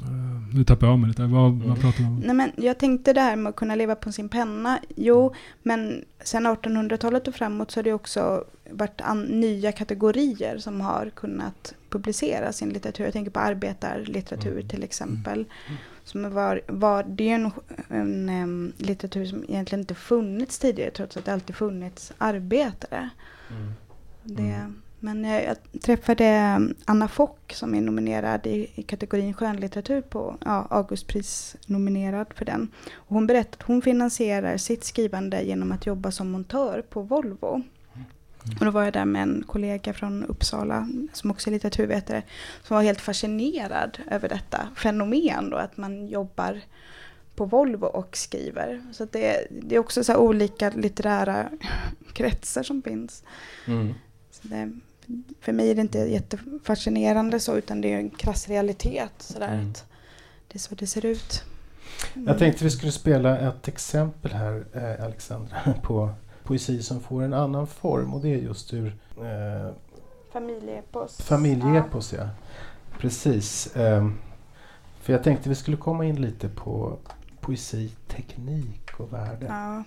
[0.02, 1.22] Eh, nu tappar jag av mig lite.
[1.22, 1.68] Vad, Mm.
[1.68, 2.16] vad pratar vi om?
[2.24, 4.78] Nej, men jag tänkte det här med att kunna leva på sin penna.
[4.96, 10.80] Jo, men sen 1800-talet och framåt så har det också varit an- nya kategorier som
[10.80, 13.04] har kunnat publicera sin litteratur.
[13.04, 14.68] Jag tänker på arbetarlitteratur Mm.
[14.68, 15.44] till exempel.
[16.04, 17.50] Som var, var, det är en,
[17.88, 23.10] en em, litteratur som egentligen inte funnits tidigare trots att det alltid funnits arbetare.
[23.50, 23.72] Mm.
[24.22, 24.74] Det, Mm.
[25.06, 31.56] Men jag, träffade Anna Fock som är nominerad i, i kategorin skönlitteratur på ja, Augustpris
[31.66, 32.68] nominerad för den.
[32.94, 37.62] Och hon berättade att hon finansierar sitt skrivande genom att jobba som montör på Volvo.
[38.58, 42.22] Och då var jag där med en kollega från Uppsala som också är litteraturvetare
[42.62, 46.60] som var helt fascinerad över detta fenomen då att man jobbar
[47.34, 48.82] på Volvo och skriver.
[48.92, 51.50] Så det, det är också så olika litterära
[52.12, 53.24] kretsar som finns.
[53.66, 53.94] Mm.
[54.30, 54.72] Så det,
[55.40, 59.12] för mig är det inte jättefascinerande så utan det är en krass realitet.
[59.18, 59.70] Sådär, Mm.
[59.70, 59.84] att
[60.48, 61.42] det är så det ser ut.
[62.26, 66.10] Jag tänkte vi skulle spela ett exempel här, eh, Alexandra, på
[66.44, 69.72] poesi som får en annan form och det är just ur eh,
[70.32, 71.16] Familjeepos.
[71.20, 72.12] familjeepos.
[72.12, 72.28] Ja.
[72.98, 73.76] Precis.
[73.76, 74.18] ehm,
[75.00, 76.98] för jag tänkte vi skulle komma in lite på
[77.40, 79.46] poesi, teknik och värde.
[79.48, 79.84] Ja.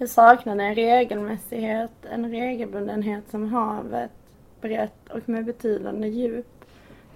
[0.00, 4.10] Jag saknade en regelmässighet, en regelbundenhet som havet,
[4.60, 6.64] brett och med betydande djup.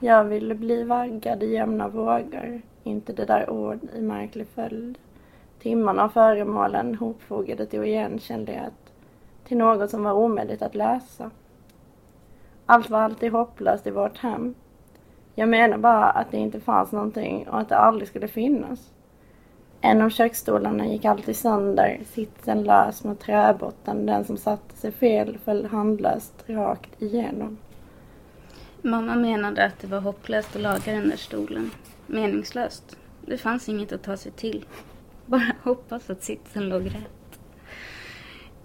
[0.01, 4.99] Jag ville bli vaggad i jämna vågor, inte det där ord i märklig följd.
[5.59, 8.93] Timmarna och föremålen hopfogade till oigenkännlighet,
[9.45, 11.31] till något som var omöjligt att läsa.
[12.67, 14.55] Allt var alltid hopplöst i vårt hem.
[15.35, 18.93] Jag menar bara att det inte fanns någonting och att det aldrig skulle finnas.
[19.85, 24.07] En av köksstolarna gick alltid sönder, sitsen lös mot träbotten.
[24.07, 27.59] Den som satte sig fel föll handlöst rakt igenom.
[28.83, 31.71] Mamma menade att det var hopplöst att laga den där stolen.
[32.07, 32.97] Meningslöst.
[33.27, 34.65] Det fanns inget att ta sig till.
[35.27, 37.41] Bara hoppas att sitsen låg rätt.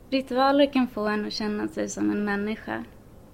[0.09, 2.83] Ritualer kan få en att känna sig som en människa.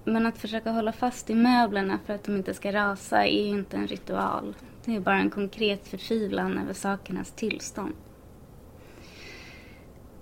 [0.04, 3.76] Men att försöka hålla fast i möblerna för att de inte ska rasa är inte
[3.76, 4.54] en ritual.
[4.84, 7.94] Det är bara en konkret förtvivlan över sakernas tillstånd.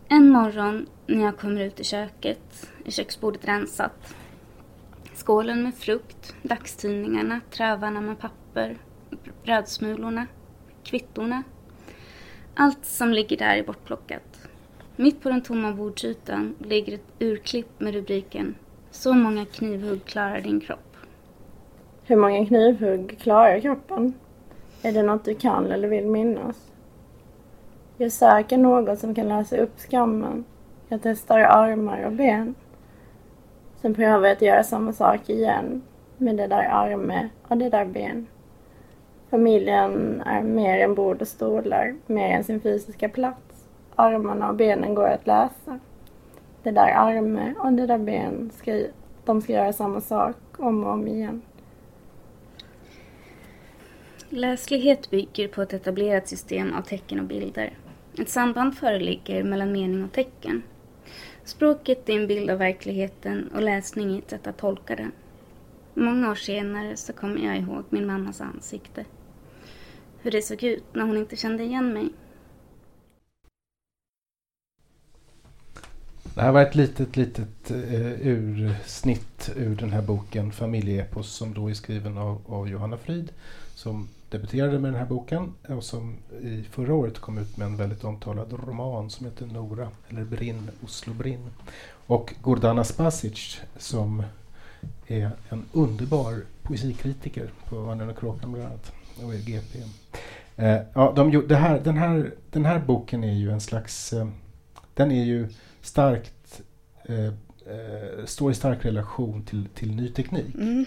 [0.08, 4.16] En morgon när jag kommer ut i köket är köksbordet rensat.
[5.14, 8.78] Skålen med frukt, dagstidningarna, trävarna med papper,
[9.44, 10.26] brödsmulorna,
[10.84, 11.42] kvittorna.
[12.54, 14.48] Allt som ligger där är bortplockat.
[14.96, 18.54] Mitt på den tomma bordsytan ligger ett urklipp med rubriken
[18.90, 20.96] Så många knivhugg klarar din kropp.
[22.04, 24.14] Hur många knivhugg klarar kroppen?
[24.82, 26.72] Är det något du kan eller vill minnas?
[27.96, 30.44] Jag söker något som kan lösa upp skammen.
[30.88, 32.54] Jag testar armar och ben.
[33.80, 35.82] Sen prövar jag att göra samma sak igen.
[36.16, 38.26] Med det där arme och det där ben.
[39.30, 43.66] Familjen är mer än bord och stolar, mer än sin fysiska plats.
[43.96, 45.78] Armarna och benen går att läsa.
[46.62, 48.82] Det där arme och det där ben, ska,
[49.24, 51.42] de ska göra samma sak om och om igen.
[54.34, 57.78] Läslighet bygger på ett etablerat system av tecken och bilder.
[58.18, 60.62] Ett samband föreligger mellan mening och tecken.
[61.44, 65.12] Språket är en bild av verkligheten och läsning är ett sätt att tolka den.
[65.94, 69.04] Många år senare så kommer jag ihåg min mammas ansikte.
[70.20, 72.08] Hur det såg ut när hon inte kände igen mig.
[76.34, 81.70] Det här var ett litet, litet eh, ursnitt ur den här boken Familjeepos som då
[81.70, 83.32] är skriven av, av Johanna Frid
[83.74, 87.76] som debuterade med den här boken och som i förra året kom ut med en
[87.76, 91.50] väldigt omtalad roman som heter Nora, eller Brinn, Oslo Brinn.
[92.06, 94.22] Och Gordana Spasic som
[95.06, 98.92] är en underbar poesikritiker på Örnen och Kråkan bland annat
[99.24, 99.78] och är GP.
[100.56, 104.12] Eh, ja, de, det här, den, här, den här boken är ju en slags...
[104.12, 104.28] Eh,
[104.94, 105.48] den är ju
[105.80, 106.62] starkt...
[107.04, 110.54] Eh, eh står i stark relation till, till ny teknik.
[110.54, 110.84] Mm.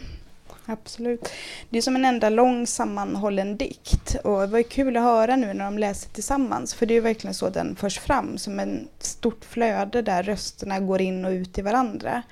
[0.65, 1.29] Absolut.
[1.69, 4.15] Det är som en enda lång sammanhållen dikt.
[4.23, 6.73] Och det var kul att höra nu när de läser tillsammans.
[6.73, 8.37] För det är ju verkligen så den förs fram.
[8.37, 12.23] Som ett stort flöde där rösterna går in och ut i varandra.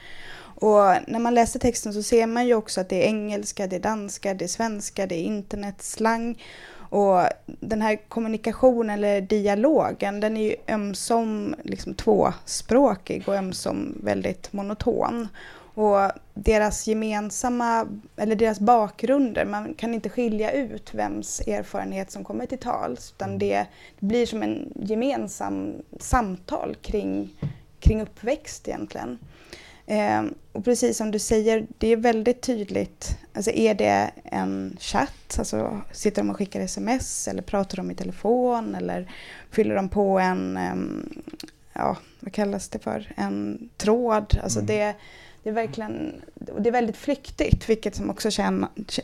[0.56, 3.76] Och när man läser texten så ser man ju också att det är engelska, det
[3.76, 6.44] är danska, det är svenska, det är internetslang.
[6.90, 14.54] Och den här kommunikationen eller dialogen den är ju ömsom liksom tvåspråkig och ömsom väldigt
[14.54, 15.28] monoton.
[15.76, 22.46] Och deras gemensamma, eller deras bakgrunder, man kan inte skilja ut vems erfarenhet som kommer
[22.46, 23.14] till tals.
[23.18, 23.66] Utan det,
[24.00, 27.30] det blir som en gemensam samtal kring,
[27.80, 29.20] kring uppväxt egentligen.
[29.86, 33.18] Eh, och precis som du säger, det är väldigt tydligt.
[33.34, 37.96] Alltså är det en chatt, alltså sitter de och skickar sms eller pratar de i
[37.96, 39.12] telefon eller
[39.52, 41.24] fyller de på en, um,
[41.74, 44.40] ja vad kallas det för, en tråd.
[44.44, 44.68] Alltså mm.
[44.68, 44.96] det,
[45.44, 48.30] det är verkligen, det är väldigt flyktigt, vilket som också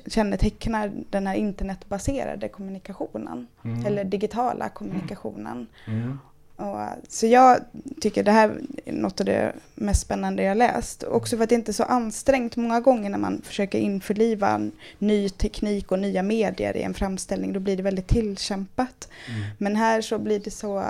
[0.07, 3.47] kännetecknar den här internetbaserade kommunikationen.
[3.63, 3.85] Mm.
[3.85, 5.67] Eller digitala kommunikationen.
[5.87, 6.19] Mm.
[6.55, 7.59] Och, så jag
[8.01, 11.03] tycker det här är något av det mest spännande jag läst.
[11.03, 15.29] Också för att det inte är så ansträngt många gånger när man försöker införliva ny
[15.29, 17.53] teknik och nya medier i en framställning.
[17.53, 19.09] Då blir det väldigt tillkämpat.
[19.27, 19.41] Mm.
[19.57, 20.83] Men här så blir det så,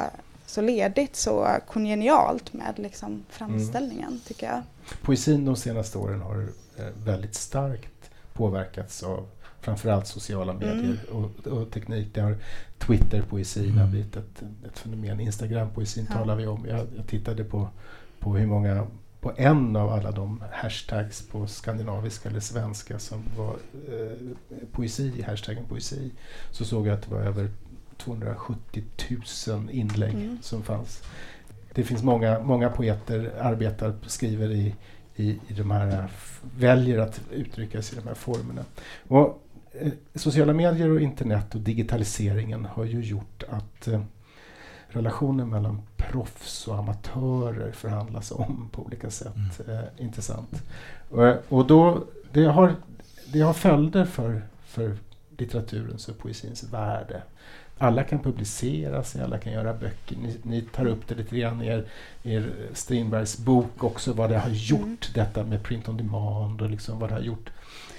[0.50, 4.20] så ledigt, så kongenialt med liksom framställningen mm.
[4.28, 4.62] tycker jag.
[5.02, 6.48] Poesin de senaste åren har
[6.78, 9.28] eh, väldigt starkt påverkats av
[9.62, 11.24] framförallt sociala medier mm.
[11.24, 12.14] och, och, teknik.
[12.14, 12.38] Det har
[12.78, 13.78] Twitter-poesin mm.
[13.78, 15.20] har blivit ett, ett fenomen.
[15.20, 16.16] Instagram-poesin ja.
[16.16, 16.66] talar vi om.
[16.70, 17.70] Jag, jag, tittade på,
[18.20, 18.88] på hur många
[19.22, 23.56] på en av alla de hashtags på skandinaviska eller svenska som var
[23.88, 24.18] eh,
[24.72, 26.12] poesi, hashtaggen poesi,
[26.52, 27.50] så såg jag att det var över
[28.00, 28.84] 270
[29.48, 30.38] 000 inlägg mm.
[30.42, 31.04] som fanns.
[31.74, 34.76] Det finns många, många poeter, arbetar, skriver i,
[35.16, 36.12] i, i de här,
[36.58, 38.66] väljer att uttrycka sig i de här formerna.
[39.08, 44.02] Och Eh, sociala medier och internet och digitaliseringen har ju gjort att eh,
[44.88, 49.36] relationen mellan proffs och amatörer förhandlas om på olika sätt.
[49.36, 49.78] Mm.
[49.78, 50.64] Eh, intressant.
[51.10, 52.76] Och, och, då, det, har,
[53.34, 54.98] det har följder för, för
[55.38, 57.24] litteraturens och poesins värde.
[57.82, 60.16] Alla kan publicera sig, alla kan göra böcker.
[60.18, 61.86] Ni, ni tar upp det lite grann i er,
[62.24, 64.98] er Strindbergs bok också, vad det har gjort, mm.
[65.14, 67.50] detta med print on demand och liksom vad det har gjort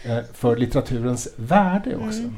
[0.05, 2.19] Eh, för litteraturens värde också.
[2.19, 2.37] Mm.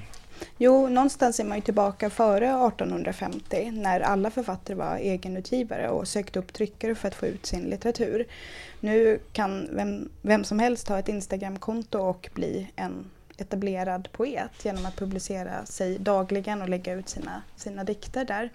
[0.59, 6.39] Jo, någonstans är man ju tillbaka före 1850 när alla författare var egenutgivare och sökte
[6.39, 8.25] upp tryckare för att få ut sin litteratur.
[8.81, 13.05] Nu kan vem, vem som helst ha ett Instagramkonto och bli en
[13.39, 18.51] etablerad poet genom att publicera sig dagligen och lägga ut sina, sina dikter där.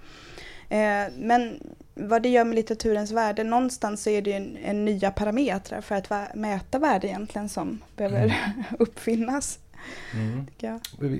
[0.69, 1.59] Eh, men
[1.93, 5.95] vad det gör med litteraturens värde, någonstans så är det en, en nya parametrar för
[5.95, 8.63] att mäta värde egentligen som behöver mm.
[8.79, 9.59] uppfinnas.
[10.13, 10.47] Mm.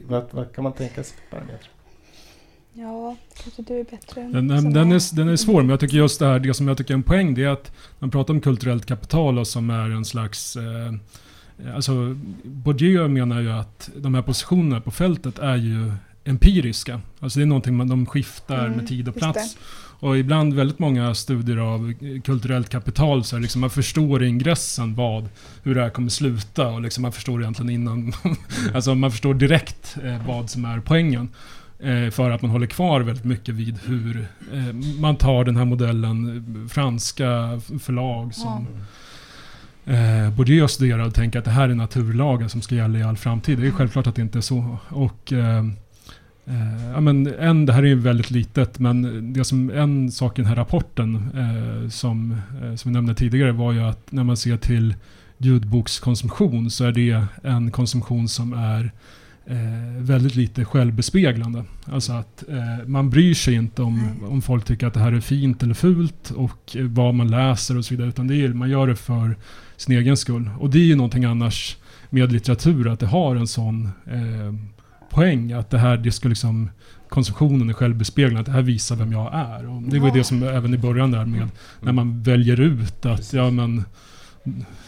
[0.08, 1.72] Vad, vad, kan man tänka sig för parametrar?
[2.74, 4.22] Ja, kanske du är bättre.
[4.22, 6.68] Den, den, den, är, den är svår, men jag tycker just det här, det som
[6.68, 9.70] jag tycker är en poäng, det är att man pratar om kulturellt kapital och som
[9.70, 10.93] är en slags eh,
[11.76, 15.91] Alltså, Bourdieu menar ju att de här positionerna på fältet är ju
[16.24, 17.01] empiriska.
[17.20, 19.58] Alltså det är någonting man, de skiftar mm, med tid och plats.
[19.99, 21.93] Och ibland väldigt många studier av
[22.24, 25.30] kulturellt kapital så är liksom man förstår i ingressen vad,
[25.64, 28.14] hur det här kommer sluta och liksom man förstår egentligen innan,
[28.74, 31.30] alltså man förstår direkt eh, vad som är poängen.
[31.80, 35.66] Eh, för att man håller kvar väldigt mycket vid hur eh, man tar den här
[35.66, 38.68] modellen, franska förlag som
[39.88, 43.17] eh, Bourdieu studerar och tänker att det här är naturlagar som ska gälla i all
[43.17, 43.59] framtid.
[43.59, 44.77] Det är självklart att det inte är så.
[44.89, 45.63] Och eh,
[46.49, 50.39] Eh, ja, men en, det här är ju väldigt litet, men det som, en sak
[50.39, 52.31] i den här rapporten eh, som,
[52.61, 54.95] eh, som vi nämnde tidigare var ju att när man ser till
[55.38, 58.91] ljudbokskonsumtion så är det en konsumtion som är
[59.45, 61.63] eh, väldigt lite självbespeglande.
[61.85, 65.21] Alltså att eh, man bryr sig inte om, om folk tycker att det här är
[65.21, 68.09] fint eller fult och eh, vad man läser och så vidare.
[68.09, 69.38] Utan det är, man gör det för
[69.78, 70.49] sin egen skull.
[70.59, 71.78] Och det är ju någonting annars
[72.09, 73.89] med litteratur, att det har en sån
[75.09, 75.51] poäng.
[75.51, 76.69] Att det här, det ska liksom,
[77.09, 78.39] konsumtionen är självbespeglande.
[78.39, 79.69] Att det här visar vem jag är.
[79.69, 81.49] Och det var det som även i början där med
[81.82, 83.84] när man väljer ut att, ja men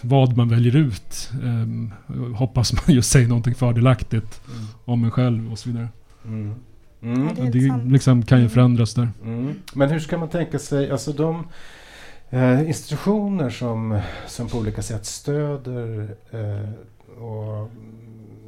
[0.02, 1.94] vad man väljer ut um,
[2.36, 4.66] hoppas man ju säger någonting fördelaktigt mm.
[4.86, 5.88] om en själv och så vidare.
[6.26, 6.56] Mm.
[7.02, 7.30] Mm.
[7.38, 8.50] Ja, det, det liksom kan ju mm.
[8.50, 9.10] förändras där.
[9.24, 9.54] Mm.
[9.74, 11.48] Men hur ska man tänka sig, alltså de
[12.30, 16.70] eh, institutioner som, som på olika sätt stöder eh,
[17.24, 17.70] och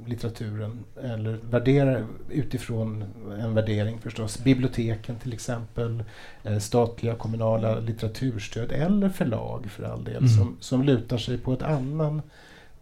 [0.05, 3.03] litteraturen eller värderar utifrån
[3.39, 4.43] en värdering förstås.
[4.43, 6.03] Biblioteken till exempel,
[6.43, 10.29] eh, statliga kommunala litteraturstöd eller förlag för all del Mm.
[10.29, 12.21] som, som lutar sig på ett annan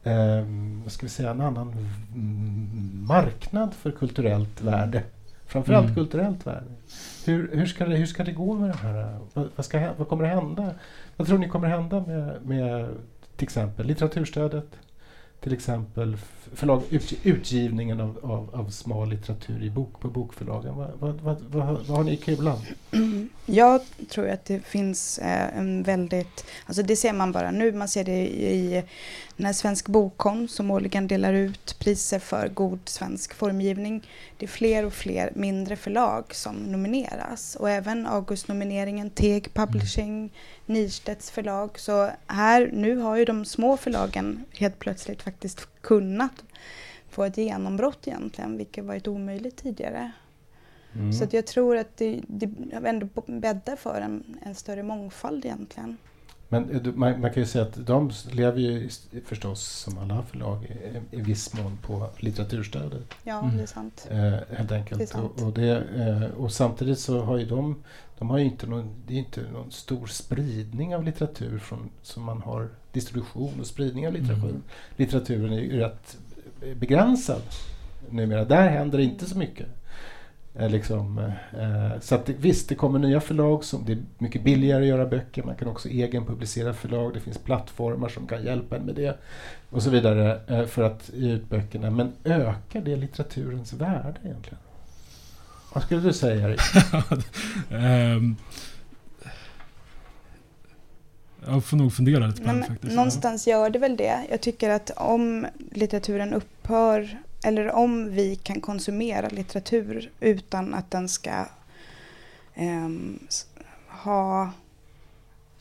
[0.04, 0.46] eh,
[0.84, 1.72] vad ska vi säga, en annan
[2.14, 5.04] mm, marknad för kulturellt värde.
[5.50, 5.96] Framförallt Mm.
[5.96, 6.66] kulturellt värde.
[7.26, 9.20] Hur, hur, ska det, hur ska det gå med det här?
[9.34, 10.74] Vad, vad, ska, vad kommer att hända?
[11.18, 12.90] Vad tror ni kommer hända med, med
[13.36, 14.66] till exempel litteraturstödet?
[15.40, 16.18] Till exempel
[16.54, 20.76] förlag, ut, utgivningen av, av, av smal litteratur i bok, på bokförlagen.
[20.76, 22.60] Vad, vad, vad, vad, har ni i kulan?
[23.46, 27.88] Jag tror att det finns eh, en väldigt, alltså det ser man bara nu, man
[27.88, 28.84] ser det i
[29.36, 34.08] när Svensk Bokkonst som årligen delar ut priser för god svensk formgivning.
[34.38, 40.34] Det är fler och fler mindre förlag som nomineras och även Augustnomineringen, Teg Publishing,
[40.66, 41.80] Nirstedts förlag.
[41.80, 46.44] Så här, nu har ju de små förlagen helt plötsligt faktiskt kunnat
[47.10, 50.12] få ett genombrott egentligen, vilket varit omöjligt tidigare.
[50.96, 51.14] Mm.
[51.14, 52.50] Så jag tror att det, det
[52.86, 55.98] ändå bäddar för en, en större mångfald egentligen.
[56.52, 58.90] Men eh, du- man, man kan ju säga att de lever ju
[59.26, 60.66] förstås som alla förlag
[61.12, 63.04] i, i viss mån på litteraturstödet.
[63.24, 63.58] Ja, Mm.
[63.58, 64.08] det är sant.
[64.12, 65.00] Eh, helt enkelt.
[65.02, 65.32] Det sant.
[65.42, 67.84] Och, och, det, eh, och samtidigt så har ju de,
[68.18, 72.24] de har ju inte någon, det är inte någon stor spridning av litteratur från, som
[72.24, 74.50] man har distribution och spridning av litteratur.
[74.50, 74.64] Mm.
[74.96, 76.18] Litteraturen är ju rätt
[76.76, 77.42] begränsad
[78.10, 78.46] numera.
[78.46, 79.68] Där händer det inte så mycket.
[80.56, 81.18] Eh, liksom,
[81.60, 84.88] eh, så att det, visst, det kommer nya förlag som det är mycket billigare att
[84.88, 85.44] göra böcker.
[85.44, 87.14] Man kan också egenpublicera förlag.
[87.14, 89.18] Det finns plattformar som kan hjälpa en med det
[89.70, 91.90] och så vidare eh, för att ge ut böckerna.
[91.90, 94.60] Men ökar det litteraturens värde egentligen?
[95.74, 96.60] Vad skulle du säga Erik?
[101.46, 102.94] Jag får nog fundera lite på Nej, det faktiskt.
[102.96, 104.20] någonstans gör det väl det.
[104.30, 111.10] Jag tycker att om litteraturen upphör eller om vi kan konsumera litteratur utan att den
[111.10, 111.46] ska
[113.28, 113.46] s-
[113.88, 114.52] ha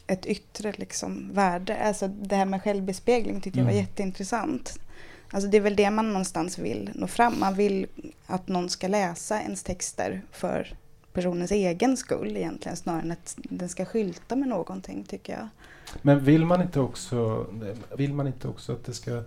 [0.07, 1.77] ett yttre liksom, värde.
[1.77, 3.85] Alltså det här med självbespegling tyckte jag var Mm.
[3.85, 4.79] jätteintressant.
[5.31, 7.41] Alltså det är väl det man någonstans vill nå fram.
[7.41, 7.87] Man vill
[8.27, 10.75] att någon ska läsa ens texter för
[11.19, 15.49] personens egen skull egentligen snarare än att den ska skylta med någonting tycker jag.
[16.03, 17.47] Men vill man inte också,
[17.97, 19.23] vill man inte också att det ska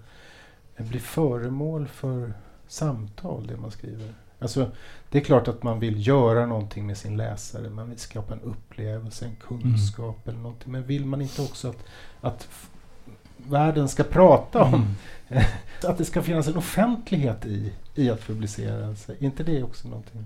[0.77, 2.33] bli föremål för
[2.67, 4.13] samtal, det man skriver?
[4.39, 4.71] Alltså,
[5.09, 7.69] det är klart att man vill göra någonting med sin läsare.
[7.69, 10.71] Man vill skapa en upplevelse, en kunskap eller någonting.
[10.71, 11.85] Men vill man inte också att,
[12.21, 12.47] att
[13.37, 14.95] världen ska prata om,
[15.27, 15.43] Mm.
[15.83, 19.15] att det ska finnas en offentlighet i, i att publicera sig?
[19.19, 20.25] Är inte det också någonting?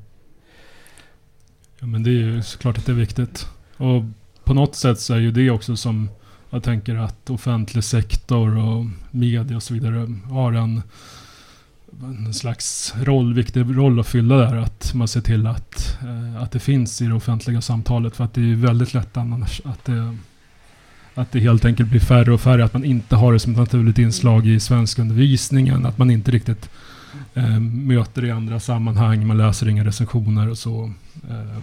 [1.79, 3.47] Ja, men det är ju såklart att det är viktigt.
[3.77, 4.03] Och
[4.43, 6.09] på något sätt så är ju det också som
[6.49, 10.81] jag tänker att offentlig sektor och media och så vidare har en,
[12.01, 14.55] en slags roll, viktig roll att fylla där.
[14.55, 18.15] Att man ser till att, eh, att det finns i det offentliga samtalet.
[18.15, 20.17] För att det är ju väldigt lätt annars att det,
[21.15, 22.65] att det helt enkelt blir färre och färre.
[22.65, 25.85] Att man inte har det som ett naturligt inslag i svenskundervisningen.
[25.85, 26.69] Att man inte riktigt
[27.33, 29.27] eh, möter i andra sammanhang.
[29.27, 30.91] Man läser inga recensioner och så.
[31.29, 31.57] Eh,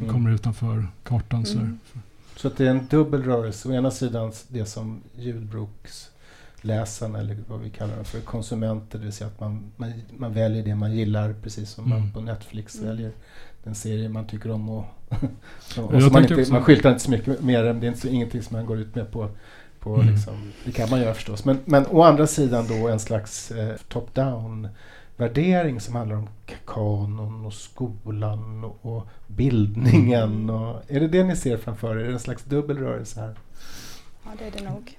[0.00, 0.12] Mm.
[0.12, 1.46] kommer utanför kartan.
[1.46, 1.58] Så.
[1.58, 1.78] Mm.
[2.36, 3.68] Så att det är en dubbel rörelse.
[3.68, 9.12] Å ena sidan det som ljudboksläsarna, eller vad vi kallar dem för, konsumenter, det vill
[9.12, 11.98] säga att man, man, man väljer det man gillar, precis som Mm.
[12.00, 12.88] man på Netflix Mm.
[12.88, 13.10] väljer
[13.64, 14.68] den serie man tycker om.
[14.68, 14.84] Och,
[15.78, 18.56] och man, inte, man skyltar inte så mycket mer, det är inte så, ingenting som
[18.56, 19.28] man går ut med på
[19.80, 20.08] på Mm.
[20.14, 21.44] liksom, det kan man göra förstås.
[21.44, 24.68] Men, men å andra sidan då en slags eh, top-down
[25.18, 26.28] värdering som handlar om
[26.66, 30.22] kanon och skolan och, och bildningen.
[30.22, 30.50] Mm.
[30.50, 32.00] Och, är det det ni ser framför er?
[32.00, 33.34] Är det en slags dubbel rörelse här?
[34.24, 34.98] Ja, det är det nog.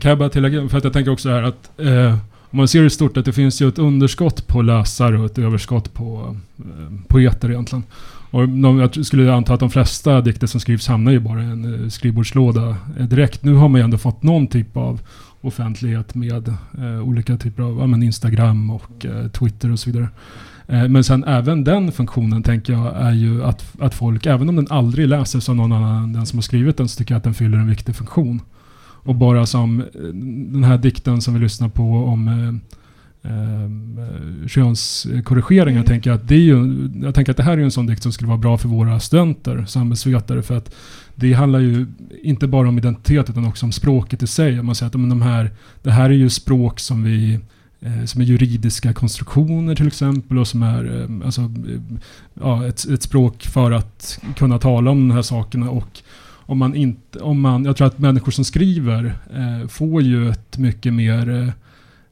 [0.00, 2.16] Kan jag bara tillägga, för att jag tänker också här att eh,
[2.50, 5.38] om man ser det stort att det finns ju ett underskott på läsare och ett
[5.38, 7.84] överskott på eh, poeter egentligen.
[8.30, 11.44] Och de, jag skulle anta att de flesta dikter som skrivs hamnar ju bara i
[11.44, 13.44] en eh, skrivbordslåda eh, direkt.
[13.44, 15.00] Nu har man ju ändå fått någon typ av
[15.40, 20.08] offentlighet med eh, olika typer av ja, men Instagram och eh, Twitter och så vidare.
[20.66, 24.56] Eh, men sen även den funktionen tänker jag är ju att, att folk, även om
[24.56, 27.18] den aldrig läses av någon annan än den som har skrivit den, så tycker jag
[27.18, 28.40] att den fyller en viktig funktion.
[29.02, 29.86] Och bara som eh,
[30.52, 32.79] den här dikten som vi lyssnar på om eh,
[33.22, 35.86] eh, könskorrigeringar, Mm.
[35.86, 38.02] tänker jag att det är ju, jag tänker att det här är en sån dikt
[38.02, 40.74] som skulle vara bra för våra studenter, samhällsvetare, för att
[41.14, 41.86] det handlar ju
[42.22, 44.62] inte bara om identitet utan också om språket i sig.
[44.62, 45.50] Man säger att men de här,
[45.82, 47.38] det här är ju språk som vi
[47.80, 51.98] eh, som är juridiska konstruktioner till exempel och som är eh, alltså, eh,
[52.34, 56.00] ja, ett, ett språk för att kunna tala om de här sakerna och
[56.50, 60.58] om man inte, om man, jag tror att människor som skriver eh, får ju ett
[60.58, 61.52] mycket mer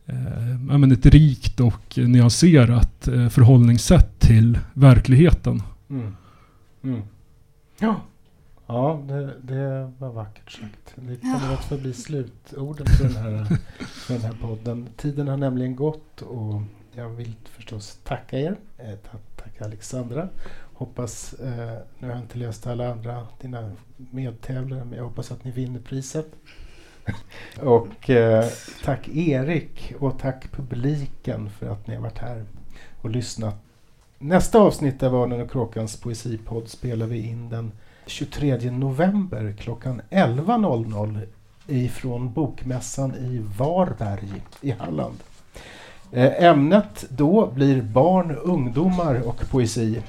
[0.09, 5.63] eh, men ett rikt och nyanserat eh, förhållningssätt till verkligheten.
[5.91, 6.17] Mm.
[6.83, 7.03] Mm.
[7.79, 8.01] Ja,
[8.67, 10.95] ja det, det, var vackert sagt.
[10.95, 13.45] Det kommer att förbli slutorden för den, här,
[13.79, 14.89] för den här podden.
[14.97, 16.63] Tiden har nämligen gått och
[16.95, 18.57] jag vill förstås tacka er.
[18.79, 18.95] Eh,
[19.37, 20.29] tacka Alexandra.
[20.73, 25.45] Hoppas, eh, nu har jag inte läst alla andra dina medtävlare, men jag hoppas att
[25.45, 26.27] ni vinner priset.
[27.61, 28.45] och eh,
[28.85, 32.45] tack Erik och tack publiken för att ni har varit här
[33.03, 33.55] och lyssnat.
[34.19, 37.73] Nästa avsnitt av Örnen och Kråkans poesipodd spelar vi in den
[38.07, 41.27] 23 november klockan 11.00
[41.67, 45.17] ifrån Bokmässan i Varberg i Halland.
[46.13, 50.03] Eh, ämnet då blir barn, ungdomar och poesi.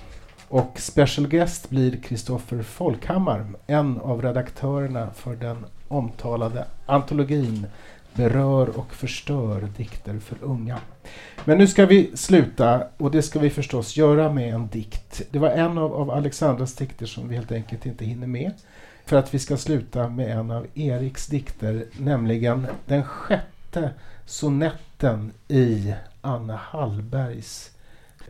[0.49, 7.67] Och special guest blir Kristoffer Folkhammar, en av redaktörerna för den omtalade antologin
[8.13, 10.79] Berör och förstör dikter för unga.
[11.45, 15.21] Men nu ska vi sluta och det ska vi förstås göra med en dikt.
[15.31, 18.51] Det var en av, av Alexandras dikter som vi helt enkelt inte hinner med.
[19.05, 23.89] För att vi ska sluta med en av Eriks dikter, nämligen den sjätte
[24.25, 27.71] sonetten i Anna Hallbergs